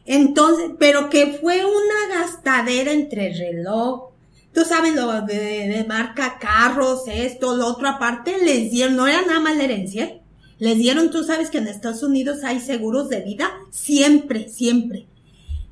Entonces, 0.06 0.72
pero 0.80 1.08
que 1.08 1.38
fue 1.40 1.64
una 1.64 2.18
gastadera 2.18 2.90
entre 2.90 3.32
reloj, 3.32 4.10
tú 4.52 4.64
sabes 4.64 4.92
lo 4.96 5.22
de, 5.22 5.68
de 5.68 5.84
marca 5.86 6.36
carros, 6.40 7.04
esto, 7.06 7.54
lo 7.54 7.68
otro 7.68 7.88
aparte, 7.88 8.38
les 8.42 8.72
dieron, 8.72 8.96
no 8.96 9.06
era 9.06 9.22
nada 9.22 9.38
más 9.38 9.56
la 9.56 9.64
herencia, 9.64 10.20
les 10.58 10.78
dieron, 10.78 11.10
tú 11.10 11.24
sabes 11.24 11.50
que 11.50 11.58
en 11.58 11.68
Estados 11.68 12.02
Unidos 12.02 12.44
hay 12.44 12.60
seguros 12.60 13.08
de 13.08 13.20
vida, 13.20 13.50
siempre, 13.70 14.48
siempre. 14.48 15.06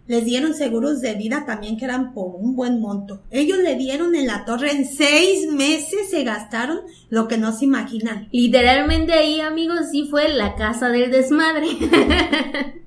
Les 0.08 0.24
dieron 0.24 0.52
seguros 0.54 1.00
de 1.00 1.14
vida 1.14 1.44
también 1.46 1.76
que 1.76 1.84
eran 1.84 2.12
por 2.12 2.34
un 2.34 2.56
buen 2.56 2.80
monto. 2.80 3.22
Ellos 3.30 3.58
le 3.58 3.76
dieron 3.76 4.14
en 4.14 4.26
la 4.26 4.44
torre 4.44 4.72
en 4.72 4.84
seis 4.84 5.50
meses 5.50 6.10
se 6.10 6.24
gastaron 6.24 6.80
lo 7.08 7.28
que 7.28 7.38
no 7.38 7.52
se 7.56 7.66
imaginan. 7.66 8.28
Literalmente 8.32 9.12
ahí, 9.12 9.40
amigos, 9.40 9.90
sí 9.90 10.08
fue 10.10 10.28
la 10.28 10.56
casa 10.56 10.88
del 10.88 11.10
desmadre. 11.10 11.68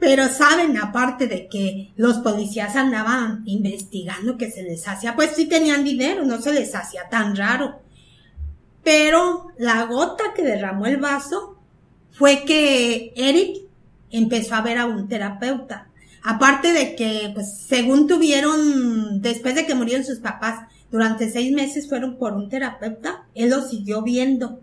Pero 0.00 0.28
saben, 0.28 0.78
aparte 0.78 1.26
de 1.26 1.46
que 1.46 1.92
los 1.96 2.18
policías 2.18 2.74
andaban 2.74 3.42
investigando 3.44 4.36
que 4.36 4.50
se 4.50 4.62
les 4.62 4.88
hacía, 4.88 5.14
pues 5.14 5.32
sí 5.36 5.46
tenían 5.46 5.84
dinero, 5.84 6.24
no 6.24 6.40
se 6.40 6.52
les 6.52 6.74
hacía 6.74 7.08
tan 7.08 7.36
raro. 7.36 7.80
Pero 8.82 9.48
la 9.58 9.84
gota 9.84 10.32
que 10.34 10.42
derramó 10.42 10.86
el 10.86 10.96
vaso 10.96 11.58
fue 12.12 12.44
que 12.44 13.12
Eric 13.16 13.62
empezó 14.10 14.54
a 14.54 14.62
ver 14.62 14.78
a 14.78 14.86
un 14.86 15.08
terapeuta. 15.08 15.88
Aparte 16.22 16.72
de 16.72 16.96
que, 16.96 17.30
pues, 17.34 17.60
según 17.66 18.06
tuvieron, 18.06 19.22
después 19.22 19.54
de 19.54 19.66
que 19.66 19.74
murieron 19.74 20.04
sus 20.04 20.18
papás, 20.18 20.68
durante 20.90 21.30
seis 21.30 21.52
meses 21.52 21.88
fueron 21.88 22.18
por 22.18 22.32
un 22.34 22.48
terapeuta, 22.48 23.26
él 23.34 23.50
lo 23.50 23.62
siguió 23.62 24.02
viendo 24.02 24.60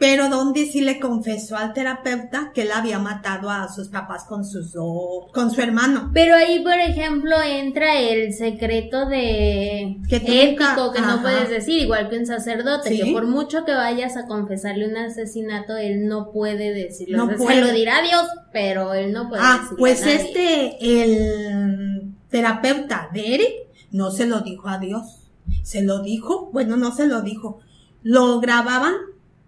pero 0.00 0.30
donde 0.30 0.64
sí 0.64 0.80
le 0.80 0.98
confesó 0.98 1.58
al 1.58 1.74
terapeuta 1.74 2.52
que 2.54 2.62
él 2.62 2.70
había 2.72 2.98
matado 2.98 3.50
a 3.50 3.68
sus 3.68 3.88
papás 3.88 4.24
con 4.24 4.46
sus 4.46 4.72
con 4.72 5.50
su 5.50 5.60
hermano. 5.60 6.10
Pero 6.14 6.34
ahí, 6.34 6.64
por 6.64 6.72
ejemplo, 6.72 7.36
entra 7.42 8.00
el 8.00 8.32
secreto 8.32 9.04
de 9.04 9.98
que 10.08 10.16
ético 10.16 10.90
que 10.90 11.02
no 11.02 11.20
puedes 11.20 11.50
decir, 11.50 11.82
igual 11.82 12.08
que 12.08 12.16
un 12.16 12.24
sacerdote, 12.24 12.96
que 12.96 13.12
por 13.12 13.26
mucho 13.26 13.66
que 13.66 13.74
vayas 13.74 14.16
a 14.16 14.26
confesarle 14.26 14.88
un 14.88 14.96
asesinato, 14.96 15.76
él 15.76 16.06
no 16.08 16.32
puede 16.32 16.72
decirlo. 16.72 17.18
No 17.18 17.36
puede. 17.36 17.56
Se 17.56 17.60
lo 17.60 17.70
dirá 17.70 18.00
Dios, 18.00 18.26
pero 18.54 18.94
él 18.94 19.12
no 19.12 19.28
puede 19.28 19.42
ah, 19.44 19.68
Pues 19.76 20.06
este, 20.06 20.78
el 20.80 22.14
terapeuta 22.30 23.10
de 23.12 23.34
Eric, 23.34 23.52
no 23.90 24.10
se 24.10 24.26
lo 24.26 24.40
dijo 24.40 24.66
a 24.66 24.78
Dios. 24.78 25.28
Se 25.62 25.82
lo 25.82 26.00
dijo, 26.00 26.48
bueno, 26.54 26.78
no 26.78 26.90
se 26.96 27.06
lo 27.06 27.20
dijo. 27.20 27.60
Lo 28.02 28.40
grababan 28.40 28.94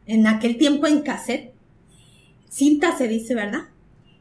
en 0.07 0.27
aquel 0.27 0.59
tiempo 0.59 0.87
en 0.87 1.03
cassette, 1.03 1.55
cinta 2.49 2.97
se 2.97 3.09
dice, 3.09 3.35
¿verdad? 3.35 3.69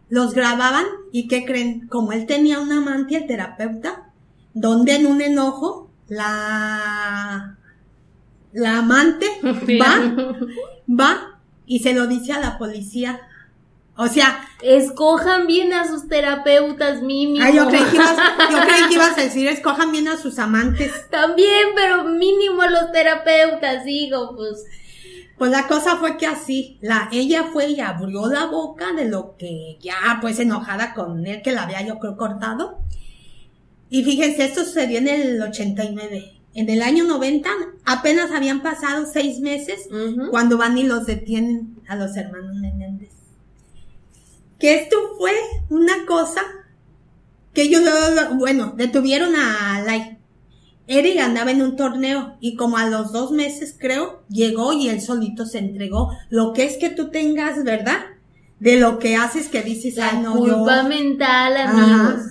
Los 0.10 0.34
grababan 0.34 0.86
y 1.12 1.28
¿qué 1.28 1.46
creen? 1.46 1.88
Como 1.88 2.12
él 2.12 2.26
tenía 2.26 2.60
un 2.60 2.72
amante, 2.72 3.16
el 3.16 3.28
terapeuta, 3.28 4.12
donde 4.54 4.96
en 4.96 5.08
un 5.08 5.22
enojo 5.22 5.90
la, 6.08 7.58
la 8.52 8.78
amante 8.78 9.28
va, 9.82 10.16
va 10.88 11.40
y 11.66 11.80
se 11.80 11.94
lo 11.94 12.08
dice 12.08 12.34
a 12.34 12.40
la 12.40 12.58
policía. 12.58 13.22
O 13.96 14.08
sea, 14.08 14.48
escojan 14.62 15.48
bien 15.48 15.74
a 15.74 15.88
sus 15.88 16.08
terapeutas, 16.08 17.02
mínimo. 17.02 17.46
yo 17.54 17.68
creí, 17.68 17.84
que 17.84 17.96
ibas, 17.98 18.18
yo 18.50 18.58
creí 18.62 18.88
que 18.88 18.94
ibas 18.96 19.18
a 19.18 19.22
decir, 19.26 19.48
escojan 19.48 19.92
bien 19.92 20.08
a 20.08 20.18
sus 20.18 20.40
amantes. 20.40 21.10
También, 21.10 21.68
pero 21.76 22.04
mínimo 22.06 22.64
los 22.64 22.92
terapeutas, 22.92 23.86
digo, 23.86 24.36
pues. 24.36 24.66
Pues 25.42 25.50
la 25.50 25.68
cosa 25.68 25.98
fue 25.98 26.18
que 26.18 26.28
así, 26.28 26.78
la, 26.82 27.10
ella 27.12 27.46
fue 27.52 27.72
y 27.72 27.80
abrió 27.80 28.28
la 28.28 28.46
boca 28.46 28.94
de 28.94 29.06
lo 29.06 29.38
que 29.38 29.80
ya, 29.82 30.20
pues 30.22 30.38
enojada 30.38 30.94
con 30.94 31.26
él, 31.26 31.42
que 31.42 31.52
la 31.52 31.64
había 31.64 31.82
yo 31.82 31.98
creo 31.98 32.16
cortado. 32.16 32.78
Y 33.90 34.04
fíjense, 34.04 34.46
esto 34.46 34.64
sucedió 34.64 35.00
en 35.00 35.08
el 35.08 35.42
89. 35.42 36.34
En 36.54 36.70
el 36.70 36.84
año 36.84 37.06
90 37.06 37.50
apenas 37.86 38.30
habían 38.30 38.62
pasado 38.62 39.08
seis 39.12 39.40
meses 39.40 39.90
cuando 40.30 40.60
van 40.60 40.78
y 40.78 40.84
los 40.84 41.08
detienen 41.08 41.76
a 41.88 41.96
los 41.96 42.16
hermanos 42.18 42.58
Menéndez. 42.58 43.10
Que 44.60 44.76
esto 44.76 44.96
fue 45.18 45.34
una 45.72 46.06
cosa 46.06 46.44
que 47.52 47.64
ellos, 47.64 47.82
bueno, 48.36 48.76
detuvieron 48.78 49.36
a 49.36 49.82
la 49.82 50.20
Eric 50.88 51.20
andaba 51.20 51.52
en 51.52 51.62
un 51.62 51.76
torneo 51.76 52.38
y 52.40 52.56
como 52.56 52.78
a 52.78 52.90
los 52.90 53.12
dos 53.12 53.32
meses 53.32 53.76
creo, 53.80 54.24
llegó 54.30 54.74
y 54.74 54.90
él 54.90 55.02
solito 55.02 55.46
se 55.46 55.60
entregó. 55.60 56.12
Lo 56.30 56.54
que 56.54 56.66
es 56.66 56.78
que 56.78 56.90
tú 56.90 57.10
tengas, 57.12 57.64
¿verdad? 57.64 58.00
De 58.60 58.80
lo 58.80 59.00
que 59.00 59.16
haces 59.16 59.48
que 59.48 59.62
dices, 59.62 59.96
La 59.96 60.14
no, 60.14 60.36
culpa 60.36 60.84
mental, 60.84 61.58
amigos. 61.58 62.22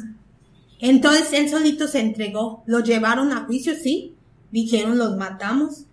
Entonces 0.80 1.32
él 1.32 1.48
solito 1.48 1.86
se 1.88 2.00
entregó. 2.00 2.62
Lo 2.66 2.80
llevaron 2.80 3.32
a 3.32 3.44
juicio, 3.44 3.74
sí. 3.74 4.14
Dijeron, 4.50 4.98
los 4.98 5.16
matamos. 5.16 5.84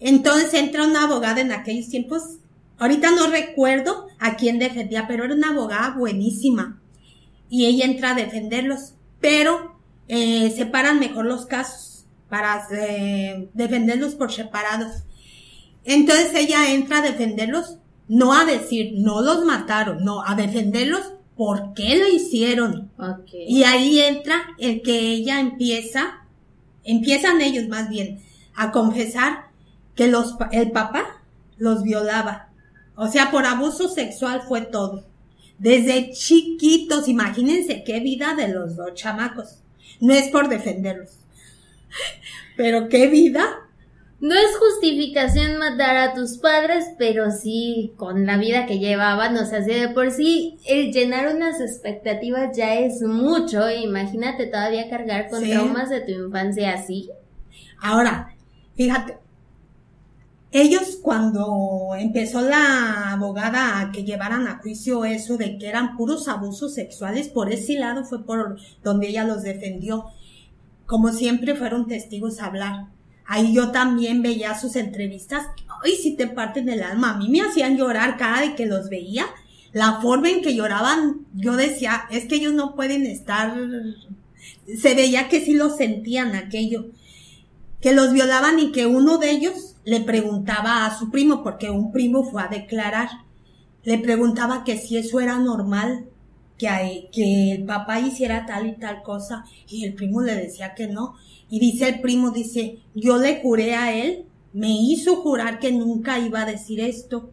Entonces 0.00 0.54
entra 0.54 0.86
una 0.86 1.04
abogada 1.04 1.40
en 1.40 1.52
aquellos 1.52 1.88
tiempos. 1.88 2.22
Ahorita 2.78 3.10
no 3.10 3.28
recuerdo 3.28 4.06
a 4.18 4.36
quién 4.36 4.58
defendía, 4.58 5.06
pero 5.08 5.24
era 5.24 5.34
una 5.34 5.50
abogada 5.50 5.96
buenísima. 5.96 6.80
Y 7.50 7.66
ella 7.66 7.84
entra 7.84 8.10
a 8.10 8.14
defenderlos. 8.14 8.94
Pero 9.20 9.76
eh, 10.06 10.52
separan 10.56 11.00
mejor 11.00 11.26
los 11.26 11.46
casos 11.46 11.97
para 12.28 12.66
eh, 12.72 13.48
defenderlos 13.54 14.14
por 14.14 14.32
separados. 14.32 15.04
Entonces 15.84 16.34
ella 16.34 16.72
entra 16.72 16.98
a 16.98 17.02
defenderlos, 17.02 17.78
no 18.08 18.34
a 18.34 18.44
decir, 18.44 18.92
no 18.96 19.22
los 19.22 19.44
mataron, 19.44 20.04
no, 20.04 20.22
a 20.24 20.34
defenderlos 20.34 21.14
por 21.36 21.72
qué 21.74 21.96
lo 21.96 22.08
hicieron. 22.08 22.90
Y 23.32 23.62
ahí 23.62 24.00
entra 24.00 24.42
el 24.58 24.82
que 24.82 24.98
ella 24.98 25.40
empieza, 25.40 26.26
empiezan 26.84 27.40
ellos 27.40 27.68
más 27.68 27.88
bien, 27.88 28.20
a 28.54 28.72
confesar 28.72 29.46
que 29.94 30.08
los, 30.08 30.36
el 30.52 30.72
papá 30.72 31.22
los 31.56 31.82
violaba. 31.82 32.50
O 32.96 33.06
sea, 33.06 33.30
por 33.30 33.46
abuso 33.46 33.88
sexual 33.88 34.42
fue 34.48 34.62
todo. 34.62 35.06
Desde 35.58 36.10
chiquitos, 36.10 37.08
imagínense 37.08 37.84
qué 37.84 38.00
vida 38.00 38.34
de 38.34 38.48
los 38.48 38.76
dos 38.76 38.94
chamacos. 38.94 39.62
No 40.00 40.14
es 40.14 40.28
por 40.28 40.48
defenderlos. 40.48 41.17
Pero 42.56 42.88
qué 42.88 43.06
vida. 43.08 43.68
No 44.20 44.34
es 44.34 44.56
justificación 44.58 45.58
matar 45.58 45.96
a 45.96 46.12
tus 46.12 46.38
padres, 46.38 46.86
pero 46.98 47.30
sí 47.30 47.92
con 47.96 48.26
la 48.26 48.36
vida 48.36 48.66
que 48.66 48.80
llevaban, 48.80 49.36
o 49.36 49.46
sea, 49.46 49.62
si 49.62 49.70
de 49.70 49.90
por 49.90 50.10
sí 50.10 50.58
el 50.66 50.92
llenar 50.92 51.32
unas 51.32 51.60
expectativas 51.60 52.56
ya 52.56 52.74
es 52.74 53.00
mucho, 53.02 53.70
imagínate 53.70 54.46
todavía 54.46 54.90
cargar 54.90 55.30
con 55.30 55.40
traumas 55.44 55.88
de 55.88 56.00
tu 56.00 56.10
infancia 56.10 56.72
así. 56.72 57.10
Ahora, 57.80 58.34
fíjate, 58.74 59.18
ellos 60.50 60.98
cuando 61.02 61.94
empezó 61.96 62.40
la 62.40 63.12
abogada 63.12 63.80
a 63.80 63.92
que 63.92 64.02
llevaran 64.02 64.48
a 64.48 64.58
juicio 64.58 65.04
eso 65.04 65.36
de 65.36 65.58
que 65.58 65.68
eran 65.68 65.96
puros 65.96 66.26
abusos 66.26 66.74
sexuales, 66.74 67.28
por 67.28 67.52
ese 67.52 67.74
lado 67.74 68.04
fue 68.04 68.24
por 68.24 68.58
donde 68.82 69.08
ella 69.08 69.24
los 69.24 69.42
defendió. 69.42 70.06
Como 70.88 71.12
siempre 71.12 71.54
fueron 71.54 71.86
testigos 71.86 72.40
a 72.40 72.46
hablar. 72.46 72.86
Ahí 73.26 73.52
yo 73.52 73.72
también 73.72 74.22
veía 74.22 74.58
sus 74.58 74.74
entrevistas. 74.74 75.46
Ay, 75.84 75.96
si 75.96 76.16
te 76.16 76.28
parten 76.28 76.70
el 76.70 76.82
alma. 76.82 77.10
A 77.10 77.18
mí 77.18 77.28
me 77.28 77.42
hacían 77.42 77.76
llorar 77.76 78.16
cada 78.16 78.40
vez 78.40 78.54
que 78.54 78.64
los 78.64 78.88
veía. 78.88 79.26
La 79.74 80.00
forma 80.00 80.30
en 80.30 80.40
que 80.40 80.54
lloraban, 80.54 81.26
yo 81.34 81.56
decía, 81.56 82.04
es 82.10 82.24
que 82.24 82.36
ellos 82.36 82.54
no 82.54 82.74
pueden 82.74 83.04
estar. 83.04 83.54
Se 84.80 84.94
veía 84.94 85.28
que 85.28 85.44
sí 85.44 85.52
lo 85.52 85.68
sentían 85.68 86.34
aquello. 86.34 86.86
Que 87.82 87.92
los 87.92 88.14
violaban 88.14 88.58
y 88.58 88.72
que 88.72 88.86
uno 88.86 89.18
de 89.18 89.30
ellos 89.30 89.76
le 89.84 90.00
preguntaba 90.00 90.86
a 90.86 90.98
su 90.98 91.10
primo, 91.10 91.42
porque 91.42 91.68
un 91.68 91.92
primo 91.92 92.24
fue 92.24 92.42
a 92.42 92.48
declarar, 92.48 93.10
le 93.84 93.98
preguntaba 93.98 94.64
que 94.64 94.78
si 94.78 94.96
eso 94.96 95.20
era 95.20 95.38
normal, 95.38 96.06
que, 96.58 97.52
el 97.52 97.64
papá 97.64 98.00
hiciera 98.00 98.44
tal 98.46 98.66
y 98.66 98.72
tal 98.72 99.02
cosa, 99.02 99.44
y 99.68 99.84
el 99.84 99.94
primo 99.94 100.22
le 100.22 100.34
decía 100.34 100.74
que 100.74 100.88
no. 100.88 101.14
Y 101.48 101.60
dice 101.60 101.88
el 101.88 102.00
primo, 102.00 102.30
dice, 102.30 102.80
yo 102.94 103.18
le 103.18 103.40
juré 103.40 103.74
a 103.74 103.94
él, 103.94 104.24
me 104.52 104.70
hizo 104.70 105.16
jurar 105.16 105.58
que 105.60 105.72
nunca 105.72 106.18
iba 106.18 106.42
a 106.42 106.46
decir 106.46 106.80
esto. 106.80 107.30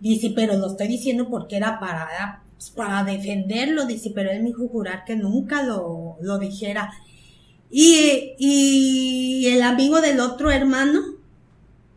Dice, 0.00 0.32
pero 0.34 0.56
lo 0.56 0.68
estoy 0.68 0.88
diciendo 0.88 1.28
porque 1.28 1.56
era 1.56 1.78
para, 1.78 2.42
para 2.74 3.04
defenderlo, 3.04 3.86
dice, 3.86 4.10
pero 4.14 4.30
él 4.30 4.42
me 4.42 4.50
hizo 4.50 4.68
jurar 4.68 5.04
que 5.04 5.16
nunca 5.16 5.62
lo, 5.62 6.16
lo 6.20 6.38
dijera. 6.38 6.90
Y, 7.70 8.34
y 8.38 9.46
el 9.48 9.62
amigo 9.62 10.00
del 10.00 10.20
otro 10.20 10.50
hermano 10.50 11.22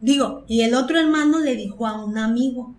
Digo, 0.05 0.43
y 0.47 0.61
el 0.61 0.75
otro 0.75 0.99
hermano 0.99 1.39
le 1.39 1.55
dijo 1.55 1.87
a 1.87 2.05
un 2.05 2.19
amigo 2.19 2.74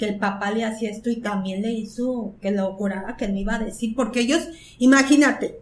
que 0.00 0.06
el 0.06 0.18
papá 0.18 0.50
le 0.50 0.64
hacía 0.64 0.90
esto 0.90 1.10
y 1.10 1.20
también 1.20 1.60
le 1.60 1.72
hizo 1.72 2.34
que 2.40 2.50
lo 2.50 2.72
jurara 2.72 3.18
que 3.18 3.28
no 3.28 3.38
iba 3.38 3.56
a 3.56 3.58
decir, 3.58 3.94
porque 3.94 4.20
ellos, 4.20 4.48
imagínate, 4.78 5.60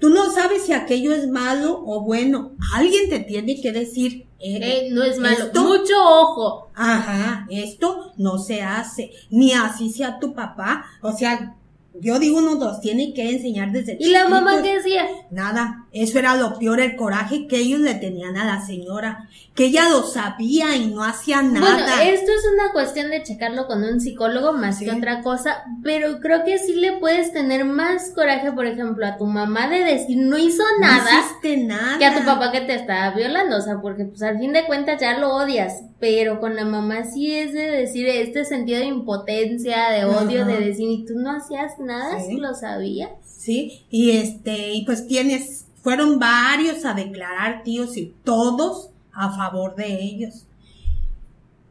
tú 0.00 0.10
no 0.10 0.28
sabes 0.32 0.64
si 0.64 0.72
aquello 0.72 1.14
es 1.14 1.28
malo 1.28 1.84
o 1.86 2.02
bueno, 2.02 2.50
alguien 2.74 3.08
te 3.08 3.20
tiene 3.20 3.60
que 3.60 3.70
decir, 3.70 4.26
eh, 4.40 4.88
no 4.90 5.04
es 5.04 5.18
malo, 5.18 5.46
mucho 5.54 5.94
ojo. 6.04 6.68
Ajá, 6.74 7.46
esto 7.48 8.12
no 8.16 8.38
se 8.38 8.60
hace, 8.60 9.12
ni 9.30 9.52
así 9.52 9.90
sea 9.90 10.18
tu 10.18 10.34
papá, 10.34 10.84
o 11.00 11.12
sea, 11.12 11.54
yo 12.00 12.18
digo 12.18 12.38
uno 12.38 12.56
dos, 12.56 12.80
tiene 12.80 13.14
que 13.14 13.30
enseñar 13.30 13.70
desde 13.70 13.96
¿Y 14.00 14.10
la 14.10 14.28
mamá 14.28 14.62
qué 14.62 14.78
decía? 14.78 15.06
Nada, 15.30 15.85
eso 16.02 16.18
era 16.18 16.36
lo 16.36 16.58
peor, 16.58 16.80
el 16.80 16.96
coraje 16.96 17.46
que 17.46 17.58
ellos 17.58 17.80
le 17.80 17.94
tenían 17.94 18.36
a 18.36 18.44
la 18.44 18.64
señora, 18.64 19.28
que 19.54 19.66
ella 19.66 19.88
lo 19.88 20.02
sabía 20.02 20.76
y 20.76 20.88
no 20.88 21.02
hacía 21.02 21.42
nada. 21.42 21.60
Bueno, 21.60 21.86
esto 22.02 22.30
es 22.32 22.44
una 22.52 22.72
cuestión 22.72 23.10
de 23.10 23.22
checarlo 23.22 23.66
con 23.66 23.82
un 23.82 24.00
psicólogo 24.00 24.52
más 24.52 24.78
que 24.78 24.90
otra 24.90 25.22
cosa, 25.22 25.64
pero 25.82 26.20
creo 26.20 26.44
que 26.44 26.58
sí 26.58 26.74
le 26.74 26.98
puedes 26.98 27.32
tener 27.32 27.64
más 27.64 28.10
coraje, 28.14 28.52
por 28.52 28.66
ejemplo, 28.66 29.06
a 29.06 29.16
tu 29.16 29.26
mamá 29.26 29.68
de 29.68 29.84
decir 29.84 30.18
no 30.18 30.36
hizo 30.36 30.62
nada, 30.80 31.10
no 31.42 31.66
nada. 31.66 31.98
que 31.98 32.04
a 32.04 32.18
tu 32.18 32.24
papá 32.24 32.52
que 32.52 32.60
te 32.60 32.74
estaba 32.74 33.14
violando, 33.14 33.56
o 33.56 33.60
sea, 33.60 33.80
porque 33.80 34.04
pues 34.04 34.22
al 34.22 34.38
fin 34.38 34.52
de 34.52 34.66
cuentas 34.66 35.00
ya 35.00 35.18
lo 35.18 35.34
odias, 35.34 35.82
pero 35.98 36.40
con 36.40 36.56
la 36.56 36.64
mamá 36.64 37.04
sí 37.04 37.32
es 37.34 37.52
de 37.52 37.70
decir 37.70 38.06
este 38.06 38.44
sentido 38.44 38.80
de 38.80 38.86
impotencia, 38.86 39.90
de 39.90 40.04
odio, 40.04 40.44
de 40.44 40.60
decir, 40.60 40.88
y 40.88 41.04
tú 41.06 41.14
no 41.16 41.30
hacías 41.30 41.78
nada, 41.78 42.20
si 42.20 42.36
lo 42.36 42.54
sabías. 42.54 43.10
Sí, 43.24 43.86
y 43.90 44.10
este, 44.12 44.72
y 44.72 44.84
pues 44.84 45.06
tienes, 45.06 45.65
fueron 45.86 46.18
varios 46.18 46.84
a 46.84 46.94
declarar 46.94 47.62
tíos 47.62 47.96
y 47.96 48.12
todos 48.24 48.90
a 49.12 49.30
favor 49.36 49.76
de 49.76 50.02
ellos. 50.02 50.48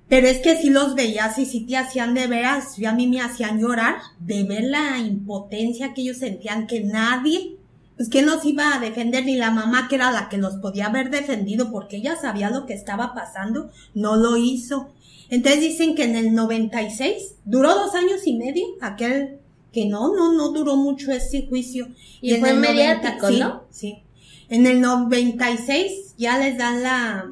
Pero 0.08 0.28
es 0.28 0.38
que 0.38 0.56
si 0.56 0.70
los 0.70 0.96
veías 0.96 1.38
y 1.38 1.46
si 1.46 1.66
te 1.66 1.76
hacían 1.76 2.14
de 2.14 2.28
veras, 2.28 2.78
a 2.88 2.94
mí 2.94 3.08
me 3.08 3.20
hacían 3.20 3.60
llorar 3.60 3.96
de 4.22 4.46
ver 4.46 4.64
la 4.64 5.00
impotencia 5.00 5.94
que 5.94 6.04
ellos 6.04 6.20
sentían 6.20 6.66
que 6.66 6.80
nadie, 6.80 7.58
pues 7.98 8.08
que 8.08 8.22
nos 8.22 8.46
iba 8.46 8.74
a 8.74 8.80
defender 8.80 9.25
ni 9.25 9.36
la 9.36 9.51
mamá 9.51 9.90
que 9.90 9.96
era 9.96 10.12
la 10.12 10.30
que 10.30 10.38
los 10.38 10.56
podía 10.62 10.86
haber 10.86 11.10
defendido 11.10 11.70
porque 11.70 11.98
ella 11.98 12.16
sabía 12.16 12.50
lo 12.50 12.66
que 12.66 12.74
estaba 12.74 13.14
pasando, 13.14 13.70
no 13.96 14.16
lo 14.16 14.38
hizo. 14.38 14.94
Entonces 15.30 15.60
dicen 15.60 15.94
que 15.94 16.06
en 16.06 16.16
el 16.16 16.34
96 16.34 17.36
duró 17.44 17.75
dos 17.75 17.94
años 17.96 18.25
y 18.25 18.38
medio 18.38 18.64
aquel 18.80 19.40
que 19.74 19.88
no, 19.88 20.16
no, 20.16 20.32
no 20.32 20.54
duró 20.54 20.78
mucho 20.78 21.12
ese 21.12 21.48
juicio. 21.48 21.90
Y, 22.22 22.36
fue 22.36 22.54
mediático, 22.54 23.30
¿no? 23.30 23.64
Sí. 23.72 24.04
En 24.50 24.66
el 24.68 24.81
96 24.81 26.16
ya 26.18 26.38
les 26.38 26.58
dan 26.58 26.84
la... 26.84 27.25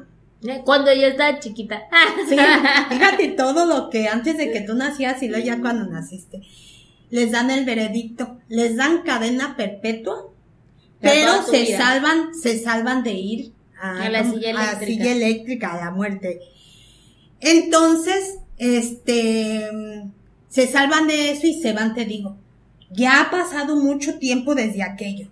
Cuando 0.64 0.92
yo 0.92 1.06
estaba 1.06 1.38
chiquita. 1.38 1.82
Sí, 2.28 2.36
fíjate 2.90 3.28
todo 3.28 3.66
lo 3.66 3.90
que 3.90 4.08
antes 4.08 4.36
de 4.36 4.50
que 4.50 4.60
tú 4.60 4.74
nacías 4.74 5.22
y 5.22 5.28
luego 5.28 5.44
ya 5.44 5.60
cuando 5.60 5.86
naciste. 5.86 6.42
Les 7.10 7.30
dan 7.30 7.50
el 7.50 7.64
veredicto, 7.64 8.38
les 8.48 8.76
dan 8.76 9.02
cadena 9.02 9.56
perpetua, 9.56 10.30
pero 11.00 11.42
se 11.42 11.76
salvan, 11.76 12.34
se 12.34 12.58
salvan 12.58 13.02
de 13.02 13.12
ir 13.12 13.52
a, 13.80 14.08
la 14.08 14.24
silla 14.24 14.50
eléctrica. 14.50 14.70
a 14.70 14.72
la 14.72 14.86
silla 14.86 15.12
eléctrica, 15.12 15.72
a 15.72 15.84
la 15.84 15.90
muerte. 15.90 16.40
Entonces, 17.40 18.38
este, 18.58 19.70
se 20.48 20.66
salvan 20.66 21.06
de 21.06 21.30
eso 21.30 21.46
y 21.46 21.60
se 21.60 21.72
van, 21.72 21.94
te 21.94 22.04
digo. 22.04 22.38
Ya 22.90 23.20
ha 23.20 23.30
pasado 23.30 23.76
mucho 23.76 24.18
tiempo 24.18 24.54
desde 24.54 24.82
aquello. 24.82 25.28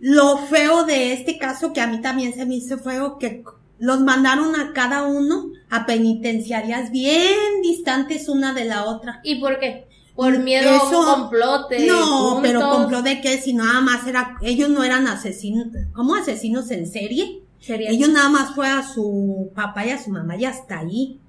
Lo 0.00 0.38
feo 0.38 0.84
de 0.84 1.12
este 1.12 1.38
caso, 1.38 1.72
que 1.72 1.80
a 1.80 1.86
mí 1.86 2.00
también 2.00 2.34
se 2.34 2.46
me 2.46 2.56
hizo 2.56 2.78
feo, 2.78 3.18
que 3.18 3.44
los 3.78 4.00
mandaron 4.00 4.56
a 4.56 4.72
cada 4.72 5.04
uno 5.04 5.50
a 5.70 5.86
penitenciarias 5.86 6.90
bien 6.90 7.62
distantes 7.62 8.28
una 8.28 8.52
de 8.52 8.64
la 8.64 8.84
otra. 8.84 9.20
¿Y 9.22 9.36
por 9.40 9.58
qué? 9.58 9.86
Por 10.14 10.38
miedo 10.38 10.68
a 10.68 10.88
un 10.88 11.20
complote. 11.22 11.86
No, 11.86 12.40
pero 12.42 12.68
complot 12.70 13.04
de 13.04 13.20
qué, 13.20 13.38
si 13.38 13.54
nada 13.54 13.80
más 13.80 14.06
era, 14.06 14.36
ellos 14.42 14.68
no 14.68 14.82
eran 14.82 15.06
asesinos, 15.06 15.68
¿cómo 15.92 16.16
asesinos 16.16 16.70
en 16.70 16.86
serie? 16.86 17.42
Ellos 17.68 18.08
nada 18.08 18.28
más 18.28 18.54
fue 18.54 18.68
a 18.68 18.82
su 18.86 19.50
papá 19.54 19.86
y 19.86 19.90
a 19.90 20.02
su 20.02 20.10
mamá 20.10 20.36
y 20.36 20.44
hasta 20.44 20.80
ahí, 20.80 21.20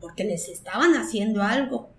porque 0.00 0.24
les 0.24 0.48
estaban 0.48 0.94
haciendo 0.94 1.42
algo. 1.42 1.90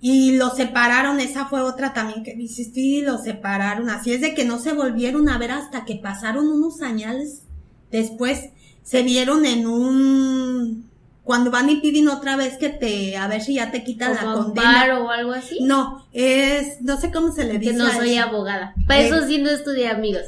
Y 0.00 0.36
los 0.36 0.56
separaron, 0.56 1.20
esa 1.20 1.46
fue 1.46 1.62
otra 1.62 1.92
también 1.92 2.22
que 2.22 2.36
sí, 2.48 3.00
los 3.00 3.22
separaron. 3.22 3.88
Así 3.88 4.12
es 4.12 4.20
de 4.20 4.34
que 4.34 4.44
no 4.44 4.58
se 4.58 4.72
volvieron 4.72 5.28
a 5.28 5.38
ver 5.38 5.52
hasta 5.52 5.84
que 5.84 5.96
pasaron 5.96 6.48
unos 6.48 6.82
años 6.82 7.42
después. 7.90 8.50
Se 8.82 9.02
vieron 9.02 9.46
en 9.46 9.66
un 9.66 10.86
cuando 11.26 11.50
van 11.50 11.68
y 11.68 11.80
piden 11.80 12.06
otra 12.06 12.36
vez 12.36 12.56
que 12.56 12.68
te, 12.68 13.16
a 13.16 13.26
ver 13.26 13.42
si 13.42 13.54
ya 13.54 13.72
te 13.72 13.82
quitan 13.82 14.14
la 14.14 14.32
condena. 14.32 15.00
o 15.00 15.10
algo 15.10 15.32
así. 15.32 15.58
No, 15.60 16.06
es, 16.12 16.80
no 16.82 17.00
sé 17.00 17.10
cómo 17.10 17.32
se 17.32 17.42
le 17.42 17.58
dice. 17.58 17.72
Que 17.72 17.78
no 17.78 17.90
soy 17.90 18.16
abogada. 18.16 18.74
Para 18.86 19.00
eso 19.00 19.16
eh, 19.16 19.24
sí 19.26 19.38
no 19.38 19.50
estudié, 19.50 19.88
amigos. 19.88 20.22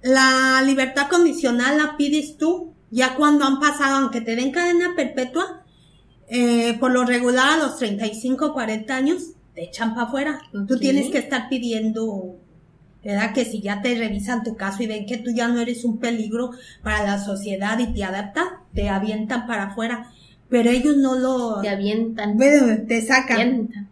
La 0.00 0.62
libertad 0.64 1.08
condicional 1.10 1.76
la 1.76 1.98
pides 1.98 2.38
tú, 2.38 2.72
ya 2.90 3.16
cuando 3.16 3.44
han 3.44 3.60
pasado, 3.60 3.96
aunque 3.96 4.22
te 4.22 4.34
den 4.34 4.50
cadena 4.50 4.94
perpetua, 4.96 5.62
eh, 6.28 6.76
por 6.78 6.90
lo 6.90 7.04
regular 7.04 7.54
a 7.54 7.56
los 7.64 7.76
35, 7.78 8.52
40 8.52 8.94
años 8.94 9.30
te 9.54 9.64
echan 9.64 9.94
para 9.94 10.08
afuera. 10.08 10.40
Tú 10.66 10.78
tienes 10.78 11.10
que 11.10 11.18
estar 11.18 11.48
pidiendo, 11.48 12.36
¿verdad? 13.04 13.32
Que 13.32 13.44
si 13.44 13.60
ya 13.60 13.82
te 13.82 13.94
revisan 13.94 14.42
tu 14.42 14.56
caso 14.56 14.82
y 14.82 14.86
ven 14.86 15.06
que 15.06 15.18
tú 15.18 15.30
ya 15.32 15.48
no 15.48 15.60
eres 15.60 15.84
un 15.84 15.98
peligro 15.98 16.50
para 16.82 17.04
la 17.04 17.24
sociedad 17.24 17.78
y 17.78 17.92
te 17.92 18.04
adaptan, 18.04 18.46
te 18.74 18.88
avientan 18.88 19.46
para 19.46 19.64
afuera. 19.64 20.10
Pero 20.48 20.70
ellos 20.70 20.96
no 20.96 21.18
lo... 21.18 21.60
Te 21.60 21.68
avientan. 21.68 22.36
te 22.36 23.02
sacan. 23.06 23.88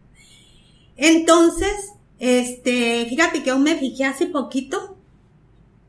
Entonces, 0.97 1.92
este, 2.18 3.07
fíjate 3.09 3.42
que 3.42 3.51
aún 3.51 3.62
me 3.62 3.77
fijé 3.77 4.05
hace 4.05 4.27
poquito 4.27 4.97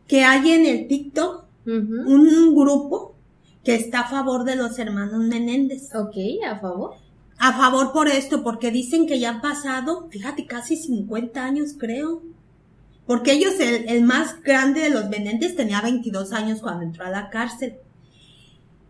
que 0.07 0.23
hay 0.23 0.51
en 0.51 0.65
el 0.65 0.87
TikTok 0.87 1.43
un 1.65 2.55
grupo 2.55 3.12
que 3.63 3.75
está 3.75 4.01
a 4.01 4.09
favor 4.09 4.43
de 4.43 4.55
los 4.55 4.77
hermanos 4.77 5.21
Menéndez. 5.21 5.93
Ok, 5.95 6.15
a 6.45 6.59
favor. 6.59 6.95
A 7.37 7.53
favor 7.53 7.91
por 7.91 8.07
esto, 8.07 8.43
porque 8.43 8.71
dicen 8.71 9.07
que 9.07 9.19
ya 9.19 9.29
han 9.29 9.41
pasado, 9.41 10.07
fíjate, 10.09 10.45
casi 10.45 10.75
50 10.75 11.43
años 11.43 11.75
creo. 11.77 12.21
Porque 13.05 13.33
ellos, 13.33 13.53
el, 13.59 14.03
más 14.03 14.41
grande 14.41 14.81
de 14.81 14.89
los 14.89 15.09
Menéndez 15.09 15.55
tenía 15.55 15.81
22 15.81 16.31
años 16.31 16.61
cuando 16.61 16.83
entró 16.83 17.05
a 17.05 17.09
la 17.09 17.29
cárcel. 17.29 17.75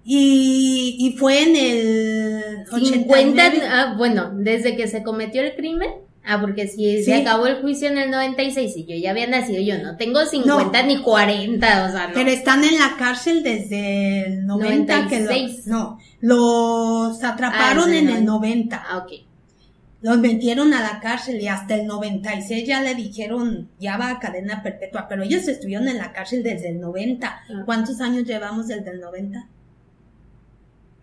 Y, 0.06 0.98
y 1.00 1.18
fue 1.18 1.44
en 1.44 1.56
el 1.56 2.66
50, 2.68 3.52
ah, 3.70 3.96
bueno, 3.98 4.32
desde 4.36 4.76
que 4.76 4.88
se 4.88 5.02
cometió 5.02 5.42
el 5.42 5.56
crimen 5.56 5.92
Ah, 6.26 6.40
porque 6.40 6.68
si 6.68 7.04
se 7.04 7.16
acabó 7.16 7.48
el 7.48 7.62
juicio 7.62 7.90
en 7.90 7.98
el 7.98 8.10
96 8.10 8.78
y 8.78 8.86
yo 8.86 8.96
ya 8.96 9.12
había 9.12 9.28
nacido, 9.28 9.62
yo 9.62 9.78
no 9.84 9.98
tengo 9.98 10.26
50 10.26 10.84
ni 10.84 11.02
40, 11.02 11.86
o 11.86 11.92
sea, 11.92 12.08
no. 12.08 12.14
Pero 12.14 12.30
están 12.30 12.64
en 12.64 12.80
la 12.80 12.96
cárcel 12.98 13.44
desde 13.44 14.28
el 14.28 14.46
90 14.46 15.02
96. 15.04 15.68
no, 15.68 16.00
los 16.22 17.22
atraparon 17.24 17.90
ah, 17.90 17.98
en 17.98 18.10
el 18.10 18.24
90. 18.24 18.84
Ah, 18.88 19.00
ok. 19.00 19.12
Los 20.02 20.18
metieron 20.20 20.74
a 20.74 20.82
la 20.82 21.02
cárcel 21.02 21.42
y 21.42 21.48
hasta 21.48 21.76
el 21.76 21.88
96 21.88 22.68
ya 22.68 22.82
le 22.82 22.96
dijeron, 22.96 23.70
ya 23.80 23.98
va 23.98 24.12
a 24.12 24.20
cadena 24.20 24.64
perpetua, 24.64 25.08
pero 25.10 25.24
ellos 25.24 25.48
estuvieron 25.48 25.90
en 25.90 25.98
la 25.98 26.14
cárcel 26.14 26.42
desde 26.42 26.70
el 26.70 26.80
90. 26.80 27.28
Ah. 27.28 27.64
¿Cuántos 27.66 28.00
años 28.00 28.24
llevamos 28.24 28.68
desde 28.68 28.92
el 28.92 29.02
90? 29.02 29.46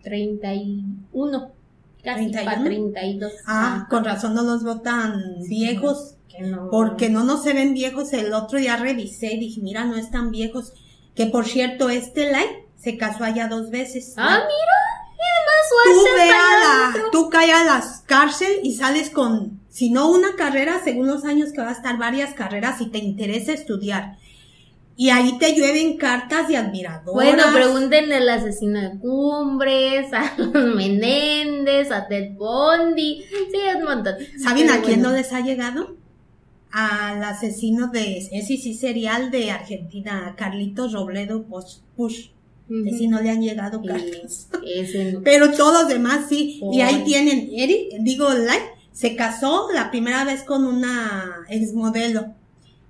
31. 0.01 1.51
Casi 2.03 2.29
para 2.29 2.63
31. 2.63 2.91
32. 2.91 3.31
Ah, 3.45 3.87
con 3.89 4.03
razón 4.03 4.33
no 4.33 4.43
los 4.43 4.63
veo 4.63 4.81
tan 4.81 5.21
viejos. 5.47 6.15
Que 6.27 6.43
no. 6.43 6.69
Porque 6.69 7.09
no 7.09 7.23
nos 7.23 7.43
se 7.43 7.53
ven 7.53 7.73
viejos. 7.73 8.13
El 8.13 8.33
otro 8.33 8.57
día 8.57 8.77
revisé 8.77 9.33
y 9.33 9.39
dije, 9.39 9.61
mira, 9.61 9.85
no 9.85 9.95
están 9.95 10.31
viejos. 10.31 10.73
Que 11.15 11.25
por 11.25 11.45
cierto, 11.45 11.89
este 11.89 12.31
like 12.31 12.67
se 12.77 12.97
casó 12.97 13.23
allá 13.23 13.47
dos 13.47 13.69
veces. 13.69 14.13
Ah, 14.17 14.39
mira. 14.39 14.81
tú 15.83 15.91
Más 15.91 16.03
suerte. 16.05 16.23
ve 16.23 16.31
a 16.31 16.33
la, 16.33 17.11
tú 17.11 17.29
cae 17.29 17.51
a 17.51 17.63
la 17.63 17.83
cárcel 18.05 18.51
y 18.63 18.75
sales 18.75 19.09
con, 19.09 19.59
si 19.69 19.89
no 19.91 20.09
una 20.09 20.35
carrera, 20.35 20.81
según 20.83 21.07
los 21.07 21.25
años 21.25 21.51
que 21.51 21.61
va 21.61 21.69
a 21.69 21.73
estar 21.73 21.97
varias 21.97 22.33
carreras 22.33 22.81
y 22.81 22.87
te 22.87 22.97
interesa 22.97 23.51
estudiar. 23.53 24.17
Y 25.01 25.09
ahí 25.09 25.35
te 25.39 25.55
llueven 25.55 25.97
cartas 25.97 26.47
de 26.47 26.57
admiradoras. 26.57 27.11
Bueno, 27.11 27.43
pregúntenle 27.51 28.17
al 28.17 28.29
asesino 28.29 28.79
de 28.79 28.99
Cumbres, 28.99 30.13
a 30.13 30.35
los 30.37 30.75
Menéndez, 30.75 31.89
a 31.89 32.07
Ted 32.07 32.33
Bundy. 32.35 33.25
Sí, 33.51 33.57
es 33.67 33.77
un 33.77 33.85
montón. 33.85 34.13
¿Saben 34.37 34.67
Pero 34.67 34.79
a 34.79 34.83
quién 34.83 34.99
bueno. 34.99 35.09
no 35.09 35.15
les 35.15 35.33
ha 35.33 35.41
llegado? 35.41 35.95
Al 36.71 37.23
asesino 37.23 37.87
de, 37.87 38.19
ese 38.19 38.57
sí 38.57 38.75
serial 38.75 39.31
de 39.31 39.49
Argentina, 39.49 40.35
Carlitos 40.37 40.93
Robledo 40.93 41.45
Push. 41.45 41.77
Push. 41.95 42.27
Ujú. 42.69 42.85
Ese 42.85 42.99
sí 42.99 43.07
no 43.07 43.19
le 43.21 43.31
han 43.31 43.41
llegado 43.41 43.81
cartas. 43.81 44.49
No. 44.53 45.21
Pero 45.23 45.51
todos 45.53 45.81
los 45.81 45.87
demás 45.87 46.27
sí. 46.29 46.61
Y 46.71 46.81
ahí 46.81 47.01
tienen, 47.03 47.49
Eric, 47.51 47.93
digo, 48.01 48.31
Lai, 48.31 48.59
se 48.91 49.15
casó 49.15 49.69
la 49.73 49.89
primera 49.89 50.25
vez 50.25 50.43
con 50.43 50.63
una 50.63 51.43
exmodelo. 51.49 52.35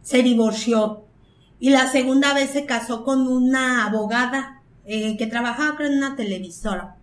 Se 0.01 0.21
divorció. 0.21 1.05
Y 1.61 1.69
la 1.69 1.87
segunda 1.91 2.33
vez 2.33 2.49
se 2.49 2.65
casó 2.65 3.03
con 3.05 3.27
una 3.27 3.85
abogada 3.85 4.63
eh, 4.83 5.15
que 5.15 5.27
trabajaba 5.27 5.77
creo 5.77 5.89
en 5.89 5.99
una 5.99 6.15
televisora. 6.15 6.95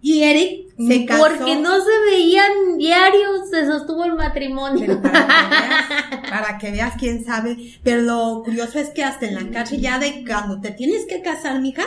Y 0.00 0.22
Eric 0.22 0.68
se 0.78 1.04
casó. 1.04 1.24
Porque 1.24 1.56
no 1.56 1.74
se 1.80 1.90
veían 2.08 2.78
diarios, 2.78 3.50
se 3.50 3.66
sostuvo 3.66 4.04
el 4.04 4.14
matrimonio. 4.14 4.78
Pero 4.78 5.02
para 5.02 5.26
que, 5.26 5.26
veas, 5.50 6.30
para 6.30 6.58
que 6.58 6.70
veas 6.70 6.94
quién 6.96 7.24
sabe. 7.24 7.56
Pero 7.82 8.02
lo 8.02 8.42
curioso 8.44 8.78
es 8.78 8.90
que 8.90 9.02
hasta 9.02 9.26
en 9.26 9.34
la 9.34 9.50
cárcel 9.50 9.80
ya 9.80 9.98
de 9.98 10.24
cuando 10.24 10.60
te 10.60 10.70
tienes 10.70 11.04
que 11.06 11.20
casar, 11.20 11.60
mija, 11.60 11.82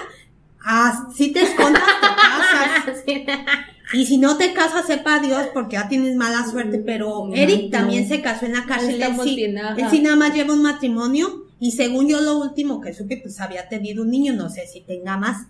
así 0.62 1.32
te 1.32 1.44
escondas, 1.44 1.84
te 2.02 3.16
casas. 3.16 3.46
Y 3.92 4.06
si 4.06 4.18
no 4.18 4.38
te 4.38 4.54
casas, 4.54 4.86
sepa 4.86 5.20
Dios, 5.20 5.48
porque 5.52 5.74
ya 5.78 5.88
tienes 5.88 6.16
mala 6.16 6.46
suerte. 6.46 6.78
Pero 6.78 7.26
No, 7.26 7.34
Eric 7.34 7.72
también 7.72 8.08
se 8.08 8.22
casó 8.22 8.46
en 8.46 8.54
la 8.54 8.66
cárcel. 8.66 9.02
Él 9.02 9.16
sí, 9.24 9.44
él 9.44 9.88
sí 9.90 10.02
nada 10.02 10.16
más 10.16 10.32
lleva 10.32 10.54
un 10.54 10.62
matrimonio. 10.62 11.49
Y 11.60 11.72
según 11.72 12.08
yo, 12.08 12.22
lo 12.22 12.40
último 12.40 12.80
que 12.82 12.94
supe, 12.94 13.18
pues 13.18 13.40
había 13.42 13.68
tenido 13.68 14.04
un 14.04 14.10
niño. 14.12 14.34
No 14.34 14.50
sé 14.50 14.66
si 14.68 14.82
tenga 14.82 15.18
más. 15.18 15.48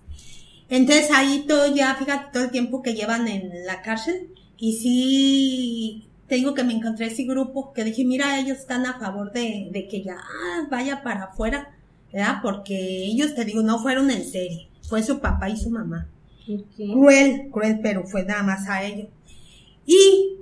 Entonces 0.70 1.10
ahí 1.12 1.46
todo 1.48 1.74
ya, 1.74 1.96
fíjate, 1.96 2.28
todo 2.34 2.44
el 2.44 2.52
tiempo 2.52 2.82
que 2.82 2.94
llevan 2.96 3.28
en 3.28 3.66
la 3.66 3.82
cárcel. 3.82 4.30
Y 4.58 4.74
sí, 4.74 6.08
te 6.28 6.36
digo 6.36 6.54
que 6.54 6.64
me 6.64 6.74
encontré 6.74 7.08
ese 7.08 7.24
grupo 7.24 7.74
que 7.74 7.84
dije, 7.84 8.04
mira, 8.06 8.40
ellos 8.40 8.58
están 8.60 8.86
a 8.86 9.00
favor 9.00 9.32
de, 9.32 9.70
de 9.72 9.88
que 9.88 10.04
ya 10.04 10.18
vaya 10.70 11.02
para 11.04 11.26
afuera, 11.26 11.76
¿verdad? 12.12 12.38
Porque 12.42 12.76
ellos, 13.06 13.36
te 13.36 13.46
digo, 13.46 13.62
no 13.62 13.80
fueron 13.82 14.12
en 14.12 14.26
serie. 14.26 14.68
Fue 14.88 15.04
su 15.04 15.20
papá 15.20 15.50
y 15.50 15.58
su 15.58 15.70
mamá 15.70 16.08
cruel, 16.94 17.50
cruel, 17.52 17.80
pero 17.82 18.06
fue 18.06 18.24
nada 18.26 18.42
más 18.44 18.68
a 18.68 18.84
ellos. 18.84 19.08
Y 19.86 20.36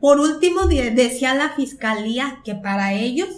por 0.00 0.18
último 0.20 0.66
de- 0.66 0.90
decía 0.90 1.34
la 1.34 1.50
fiscalía 1.50 2.40
que 2.44 2.54
para 2.54 2.94
ellos 2.94 3.28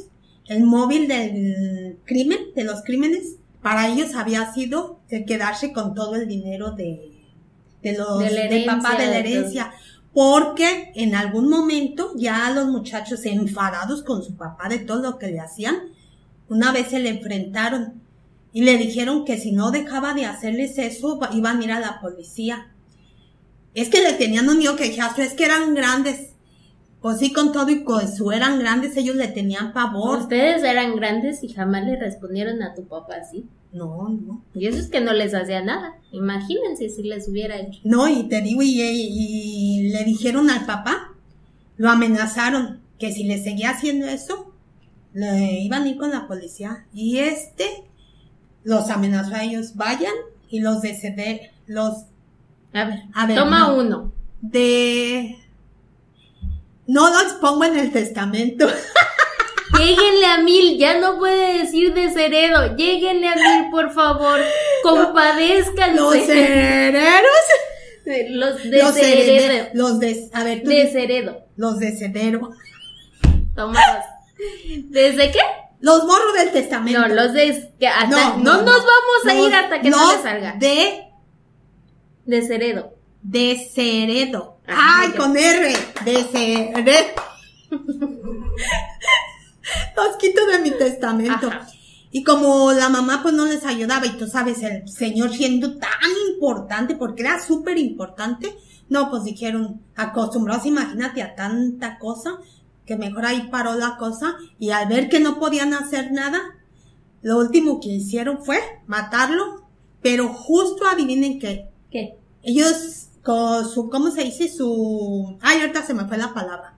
el 0.46 0.64
móvil 0.64 1.08
del 1.08 1.98
crimen, 2.04 2.38
de 2.54 2.64
los 2.64 2.82
crímenes, 2.82 3.36
para 3.62 3.88
ellos 3.88 4.14
había 4.14 4.52
sido 4.52 5.00
el 5.08 5.24
quedarse 5.24 5.72
con 5.72 5.94
todo 5.94 6.16
el 6.16 6.26
dinero 6.26 6.72
de, 6.72 7.12
de 7.82 7.96
los 7.96 8.18
De 8.18 8.48
del 8.48 8.64
papá 8.64 8.96
de 8.96 9.06
la 9.06 9.18
herencia. 9.18 9.72
Porque 10.12 10.92
en 10.94 11.14
algún 11.14 11.48
momento 11.48 12.12
ya 12.16 12.50
los 12.50 12.66
muchachos 12.66 13.24
enfadados 13.24 14.02
con 14.02 14.22
su 14.22 14.36
papá 14.36 14.68
de 14.68 14.78
todo 14.78 15.00
lo 15.00 15.18
que 15.18 15.28
le 15.28 15.40
hacían, 15.40 15.76
una 16.48 16.70
vez 16.72 16.88
se 16.88 17.00
le 17.00 17.08
enfrentaron 17.08 18.02
y 18.52 18.62
le 18.62 18.76
dijeron 18.76 19.24
que 19.24 19.38
si 19.38 19.52
no 19.52 19.70
dejaba 19.70 20.12
de 20.12 20.26
hacerles 20.26 20.76
eso, 20.76 21.18
iban 21.32 21.60
a 21.60 21.64
ir 21.64 21.72
a 21.72 21.80
la 21.80 22.00
policía. 22.00 22.68
Es 23.74 23.88
que 23.88 24.02
le 24.02 24.12
tenían 24.12 24.48
un 24.50 24.58
miedo 24.58 24.76
que 24.76 24.94
es 24.94 25.32
que 25.32 25.44
eran 25.44 25.74
grandes. 25.74 26.31
Pues 27.02 27.18
sí, 27.18 27.32
con 27.32 27.52
todo 27.52 27.68
y 27.68 27.82
con 27.82 28.10
su 28.10 28.30
eran 28.30 28.58
grandes, 28.60 28.96
ellos 28.96 29.16
le 29.16 29.28
tenían 29.28 29.72
pavor. 29.72 30.20
Ustedes 30.20 30.62
eran 30.62 30.94
grandes 30.96 31.42
y 31.42 31.48
jamás 31.48 31.84
le 31.84 31.96
respondieron 31.96 32.62
a 32.62 32.74
tu 32.74 32.84
papá 32.84 33.16
así. 33.20 33.44
No, 33.72 34.08
no. 34.08 34.42
Y 34.54 34.66
eso 34.66 34.78
es 34.78 34.88
que 34.88 35.00
no 35.00 35.12
les 35.12 35.34
hacía 35.34 35.62
nada. 35.62 35.96
Imagínense 36.12 36.88
si 36.90 37.02
les 37.02 37.26
hubiera 37.28 37.56
hecho. 37.58 37.80
No, 37.84 38.08
y 38.08 38.28
te 38.28 38.40
digo, 38.40 38.62
y, 38.62 38.80
y 38.80 39.88
le 39.90 40.04
dijeron 40.04 40.48
al 40.48 40.64
papá, 40.64 41.12
lo 41.76 41.90
amenazaron, 41.90 42.80
que 42.98 43.12
si 43.12 43.24
le 43.24 43.42
seguía 43.42 43.70
haciendo 43.70 44.06
eso, 44.06 44.52
le 45.12 45.60
iban 45.60 45.82
a 45.82 45.88
ir 45.88 45.96
con 45.96 46.10
la 46.10 46.28
policía. 46.28 46.86
Y 46.94 47.18
este 47.18 47.66
los 48.62 48.90
amenazó 48.90 49.34
a 49.34 49.42
ellos, 49.42 49.74
vayan 49.74 50.12
y 50.48 50.60
los 50.60 50.82
de 50.82 50.94
ceder, 50.94 51.50
los 51.66 52.04
A 52.72 52.84
ver, 52.84 53.00
A 53.14 53.26
ver, 53.26 53.36
toma 53.36 53.60
no. 53.68 53.80
uno. 53.80 54.12
de... 54.40 55.36
No 56.92 57.08
los 57.10 57.32
pongo 57.34 57.64
en 57.64 57.78
el 57.78 57.90
testamento. 57.90 58.66
Lléguenle 59.78 60.26
a 60.26 60.38
mil, 60.42 60.76
ya 60.78 60.98
no 61.00 61.18
puede 61.18 61.60
decir 61.60 61.94
desheredo. 61.94 62.76
Lléguenle 62.76 63.28
a 63.28 63.34
mil, 63.34 63.70
por 63.70 63.90
favor. 63.94 64.38
Compadezcanse. 64.82 65.94
Los 65.96 66.14
herederos. 66.16 67.30
Los 68.28 68.56
desheredo. 68.62 68.92
herederos. 68.92 69.68
Los 69.72 69.98
de... 70.00 70.28
A 70.34 70.44
ver, 70.44 70.62
tú 70.62 70.68
Desheredo. 70.68 71.46
Los 71.56 71.78
de 71.78 71.96
cedero. 71.96 72.50
Toma. 73.56 73.80
¿Desde 74.90 75.30
qué? 75.30 75.40
Los 75.80 76.04
morros 76.04 76.34
del 76.34 76.50
testamento. 76.52 77.00
No, 77.00 77.08
los 77.08 77.32
de... 77.32 77.70
Que 77.80 77.88
hasta, 77.88 78.06
no, 78.08 78.36
No, 78.36 78.36
no, 78.36 78.62
nos 78.62 78.64
no. 78.64 78.66
vamos 78.66 79.26
a 79.30 79.34
Los- 79.34 79.48
ir 79.48 79.54
hasta 79.54 79.80
que 79.80 79.88
no 79.90 79.96
los 79.96 80.16
le 80.16 80.22
salga. 80.22 80.54
De 80.58 81.04
Desheredo. 82.26 82.92
Desheredo. 83.22 84.51
Ay, 84.66 85.12
con 85.12 85.36
R. 85.36 85.74
Desheredo. 86.04 87.22
Los 89.96 90.16
quito 90.18 90.46
de 90.46 90.58
mi 90.60 90.70
testamento. 90.72 91.48
Ajá. 91.48 91.66
Y 92.14 92.24
como 92.24 92.72
la 92.72 92.90
mamá 92.90 93.20
pues 93.22 93.32
no 93.32 93.46
les 93.46 93.64
ayudaba 93.64 94.04
y 94.04 94.18
tú 94.18 94.26
sabes, 94.26 94.62
el 94.62 94.86
señor 94.86 95.32
siendo 95.32 95.78
tan 95.78 96.10
importante, 96.30 96.94
porque 96.94 97.22
era 97.22 97.40
súper 97.40 97.78
importante, 97.78 98.54
no, 98.90 99.08
pues 99.08 99.24
dijeron, 99.24 99.80
acostumbrados, 99.96 100.66
imagínate 100.66 101.22
a 101.22 101.34
tanta 101.34 101.98
cosa, 101.98 102.38
que 102.84 102.96
mejor 102.96 103.24
ahí 103.24 103.48
paró 103.50 103.74
la 103.76 103.96
cosa 103.96 104.36
y 104.58 104.70
al 104.70 104.88
ver 104.88 105.08
que 105.08 105.20
no 105.20 105.40
podían 105.40 105.72
hacer 105.72 106.12
nada, 106.12 106.42
lo 107.22 107.38
último 107.38 107.80
que 107.80 107.88
hicieron 107.88 108.44
fue 108.44 108.60
matarlo, 108.86 109.66
pero 110.02 110.28
justo 110.28 110.86
adivinen 110.86 111.38
que 111.38 111.70
¿Qué? 111.90 112.18
ellos, 112.42 113.08
con 113.22 113.68
su, 113.68 113.88
¿cómo 113.88 114.10
se 114.10 114.24
dice? 114.24 114.48
Su, 114.48 115.36
ay, 115.40 115.60
ahorita 115.60 115.84
se 115.86 115.94
me 115.94 116.06
fue 116.06 116.18
la 116.18 116.34
palabra. 116.34 116.76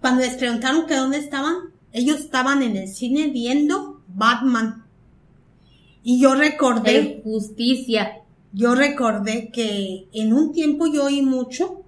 Cuando 0.00 0.20
les 0.22 0.36
preguntaron 0.36 0.86
que 0.86 0.94
dónde 0.94 1.18
estaban, 1.18 1.56
ellos 1.92 2.18
estaban 2.20 2.62
en 2.62 2.76
el 2.76 2.88
cine 2.88 3.28
viendo 3.28 4.02
Batman. 4.08 4.84
Y 6.02 6.20
yo 6.20 6.34
recordé, 6.34 6.96
El 6.98 7.22
justicia. 7.22 8.22
yo 8.52 8.74
recordé 8.74 9.50
que 9.50 10.08
en 10.12 10.32
un 10.32 10.52
tiempo 10.52 10.86
yo 10.86 11.06
oí 11.06 11.22
mucho 11.22 11.82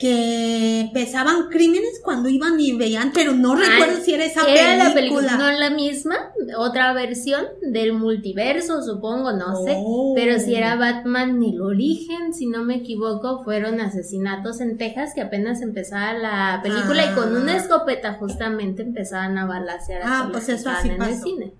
que 0.00 0.80
empezaban 0.80 1.50
crímenes 1.50 2.00
cuando 2.02 2.30
iban 2.30 2.58
y 2.58 2.72
veían, 2.72 3.12
pero 3.12 3.34
no 3.34 3.54
recuerdo 3.54 3.98
Ah, 3.98 4.02
si 4.02 4.14
era 4.14 4.24
esa 4.24 4.40
Era 4.48 4.54
película. 4.54 4.88
la 4.88 4.94
película, 4.94 5.36
no 5.36 5.50
la 5.58 5.68
misma, 5.70 6.16
otra 6.56 6.94
versión 6.94 7.44
del 7.60 7.92
multiverso, 7.92 8.82
supongo, 8.82 9.32
no 9.32 9.62
sé. 9.62 9.74
Oh. 9.76 10.14
Pero 10.16 10.38
si 10.40 10.54
era 10.54 10.76
Batman 10.76 11.42
el 11.42 11.60
origen, 11.60 12.32
si 12.32 12.46
no 12.46 12.64
me 12.64 12.76
equivoco, 12.76 13.44
fueron 13.44 13.78
asesinatos 13.82 14.62
en 14.62 14.78
Texas 14.78 15.10
que 15.14 15.20
apenas 15.20 15.60
empezaba 15.60 16.14
la 16.14 16.60
película 16.62 17.04
y 17.04 17.14
con 17.14 17.36
Ah. 17.36 17.40
una 17.42 17.56
escopeta 17.58 18.14
justamente 18.14 18.80
empezaban 18.80 19.36
a 19.36 19.44
balasear 19.44 20.00
a 20.02 20.20
Ah, 20.20 20.28
pues 20.32 20.48
eso 20.48 20.70
así 20.70 20.88
en 20.88 21.02
el 21.02 21.14
cine. 21.20 21.52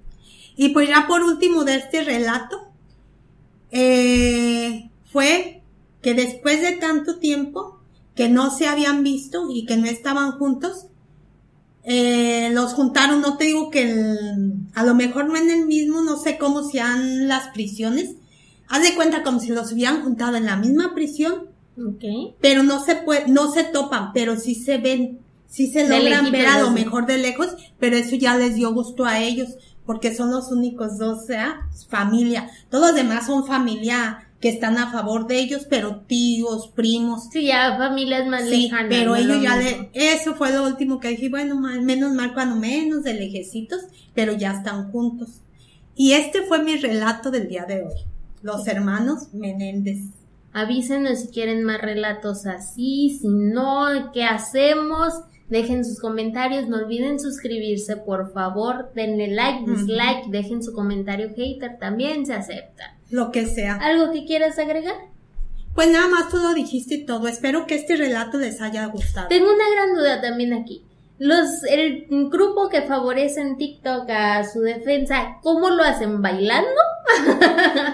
Y 0.56 0.70
pues 0.70 0.88
ya 0.88 1.04
por 1.06 1.22
último 1.22 1.64
de 1.64 1.74
este 1.76 2.04
relato, 2.04 2.68
eh, 3.70 4.88
fue 5.12 5.60
que 6.00 6.14
después 6.14 6.62
de 6.62 6.72
tanto 6.78 7.18
tiempo 7.18 7.79
que 8.20 8.28
no 8.28 8.50
se 8.54 8.66
habían 8.66 9.02
visto 9.02 9.46
y 9.50 9.64
que 9.64 9.78
no 9.78 9.86
estaban 9.86 10.32
juntos, 10.32 10.88
eh, 11.84 12.50
los 12.52 12.74
juntaron, 12.74 13.22
no 13.22 13.38
te 13.38 13.44
digo 13.46 13.70
que 13.70 13.90
el- 13.90 14.52
a 14.74 14.84
lo 14.84 14.94
mejor 14.94 15.26
no 15.26 15.36
en 15.36 15.48
el 15.48 15.64
mismo, 15.64 16.02
no 16.02 16.18
sé 16.18 16.36
cómo 16.36 16.62
sean 16.68 17.28
las 17.28 17.48
prisiones, 17.48 18.16
haz 18.68 18.82
de 18.82 18.94
cuenta 18.94 19.22
como 19.22 19.40
si 19.40 19.48
los 19.48 19.72
hubieran 19.72 20.02
juntado 20.02 20.36
en 20.36 20.44
la 20.44 20.56
misma 20.56 20.94
prisión, 20.94 21.44
Ok. 21.78 22.34
pero 22.42 22.62
no 22.62 22.84
se 22.84 22.96
puede, 22.96 23.26
no 23.28 23.50
se 23.50 23.64
topan, 23.64 24.12
pero 24.12 24.36
sí 24.38 24.54
se 24.54 24.76
ven, 24.76 25.20
sí 25.48 25.68
se 25.72 25.88
De 25.88 25.98
logran 25.98 26.30
ver 26.30 26.44
a 26.46 26.60
lo 26.60 26.70
mejor 26.72 27.06
de 27.06 27.16
lejos, 27.16 27.48
pero 27.78 27.96
eso 27.96 28.16
ya 28.16 28.36
les 28.36 28.54
dio 28.54 28.74
gusto 28.74 29.06
a 29.06 29.18
ellos, 29.20 29.48
porque 29.86 30.14
son 30.14 30.30
los 30.30 30.52
únicos 30.52 30.98
dos, 30.98 31.24
¿sea? 31.24 31.62
familia. 31.88 32.50
Todos 32.68 32.88
los 32.88 32.94
demás 32.94 33.24
son 33.24 33.46
familia 33.46 34.28
que 34.40 34.48
están 34.48 34.78
a 34.78 34.90
favor 34.90 35.26
de 35.26 35.38
ellos, 35.38 35.66
pero 35.68 35.96
tíos, 36.06 36.68
primos. 36.68 37.28
Sí, 37.30 37.46
ya 37.46 37.76
familias 37.76 38.26
más 38.26 38.44
Sí, 38.48 38.62
lejanas. 38.64 38.86
pero 38.88 39.14
ellos 39.14 39.36
lo 39.36 39.42
ya 39.42 39.56
le, 39.56 39.90
eso 39.92 40.34
fue 40.34 40.50
lo 40.52 40.64
último 40.64 40.98
que 40.98 41.08
dije, 41.08 41.28
bueno, 41.28 41.56
mal- 41.56 41.82
menos 41.82 42.12
mal 42.14 42.32
cuando 42.32 42.56
menos 42.56 43.02
de 43.02 43.14
lejecitos, 43.14 43.80
pero 44.14 44.32
ya 44.32 44.52
están 44.52 44.90
juntos. 44.90 45.42
Y 45.94 46.12
este 46.12 46.42
fue 46.42 46.62
mi 46.62 46.76
relato 46.76 47.30
del 47.30 47.48
día 47.48 47.64
de 47.66 47.82
hoy. 47.82 47.94
Los 48.42 48.66
hermanos 48.66 49.34
Menéndez. 49.34 49.98
Avísenos 50.54 51.18
si 51.20 51.28
quieren 51.28 51.62
más 51.62 51.80
relatos 51.80 52.46
así, 52.46 53.18
si 53.20 53.28
no, 53.28 54.10
¿qué 54.14 54.24
hacemos? 54.24 55.12
Dejen 55.50 55.84
sus 55.84 56.00
comentarios, 56.00 56.68
no 56.68 56.76
olviden 56.76 57.18
suscribirse, 57.18 57.96
por 57.96 58.32
favor, 58.32 58.92
denle 58.94 59.28
like, 59.28 59.68
dislike, 59.68 60.26
dejen 60.28 60.62
su 60.62 60.72
comentario 60.72 61.30
hater, 61.36 61.76
también 61.78 62.24
se 62.24 62.34
acepta. 62.34 62.96
Lo 63.10 63.32
que 63.32 63.46
sea. 63.46 63.74
¿Algo 63.74 64.12
que 64.12 64.24
quieras 64.24 64.58
agregar? 64.58 64.94
Pues 65.74 65.90
nada 65.90 66.08
más 66.08 66.28
tú 66.28 66.36
lo 66.36 66.54
dijiste 66.54 66.94
y 66.94 67.04
todo. 67.04 67.26
Espero 67.26 67.66
que 67.66 67.74
este 67.74 67.96
relato 67.96 68.38
les 68.38 68.60
haya 68.60 68.86
gustado. 68.86 69.28
Tengo 69.28 69.52
una 69.52 69.70
gran 69.72 69.94
duda 69.94 70.20
también 70.20 70.52
aquí. 70.52 70.84
Los, 71.18 71.64
el 71.68 72.06
grupo 72.30 72.68
que 72.68 72.82
favorece 72.82 73.40
en 73.40 73.58
TikTok 73.58 74.08
a 74.08 74.44
su 74.48 74.60
defensa, 74.60 75.38
¿cómo 75.42 75.68
lo 75.68 75.82
hacen? 75.82 76.22
¿Bailando? 76.22 76.70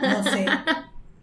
No 0.02 0.22
sé. 0.30 0.46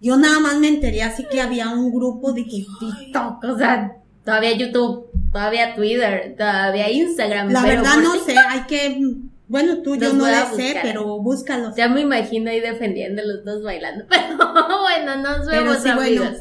Yo 0.01 0.17
nada 0.17 0.39
más 0.41 0.59
me 0.59 0.67
enteré 0.67 1.01
así 1.01 1.25
que 1.31 1.39
había 1.39 1.69
un 1.69 1.93
grupo 1.93 2.33
de 2.33 2.43
TikTok, 2.43 3.43
o 3.45 3.57
sea, 3.57 3.95
todavía 4.25 4.51
YouTube, 4.51 5.07
todavía 5.33 5.75
Twitter, 5.75 6.35
todavía 6.37 6.89
Instagram. 6.89 7.51
La 7.51 7.61
pero 7.61 7.81
verdad 7.81 7.97
no 7.97 8.15
sé, 8.15 8.35
hay 8.37 8.61
que, 8.61 8.99
bueno, 9.47 9.81
tú 9.81 9.97
yo 9.97 10.13
no 10.13 10.25
a 10.25 10.45
sé, 10.45 10.79
pero 10.81 11.19
búscalos. 11.19 11.75
Ya 11.75 11.89
me 11.89 12.01
imagino 12.01 12.49
ahí 12.49 12.61
defendiendo 12.61 13.21
los 13.25 13.43
dos 13.43 13.63
bailando. 13.63 14.05
Pero 14.09 14.37
bueno, 14.81 15.17
nos 15.17 15.45
Pero 15.47 15.63
vemos 15.63 15.95
bueno. 15.95 16.31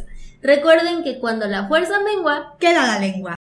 Recuerden 0.41 1.03
que 1.05 1.19
cuando 1.19 1.47
la 1.47 1.69
fuerza 1.69 2.01
mengua, 2.01 2.57
Queda 2.59 2.87
la 2.87 2.99
lengua. 2.99 3.37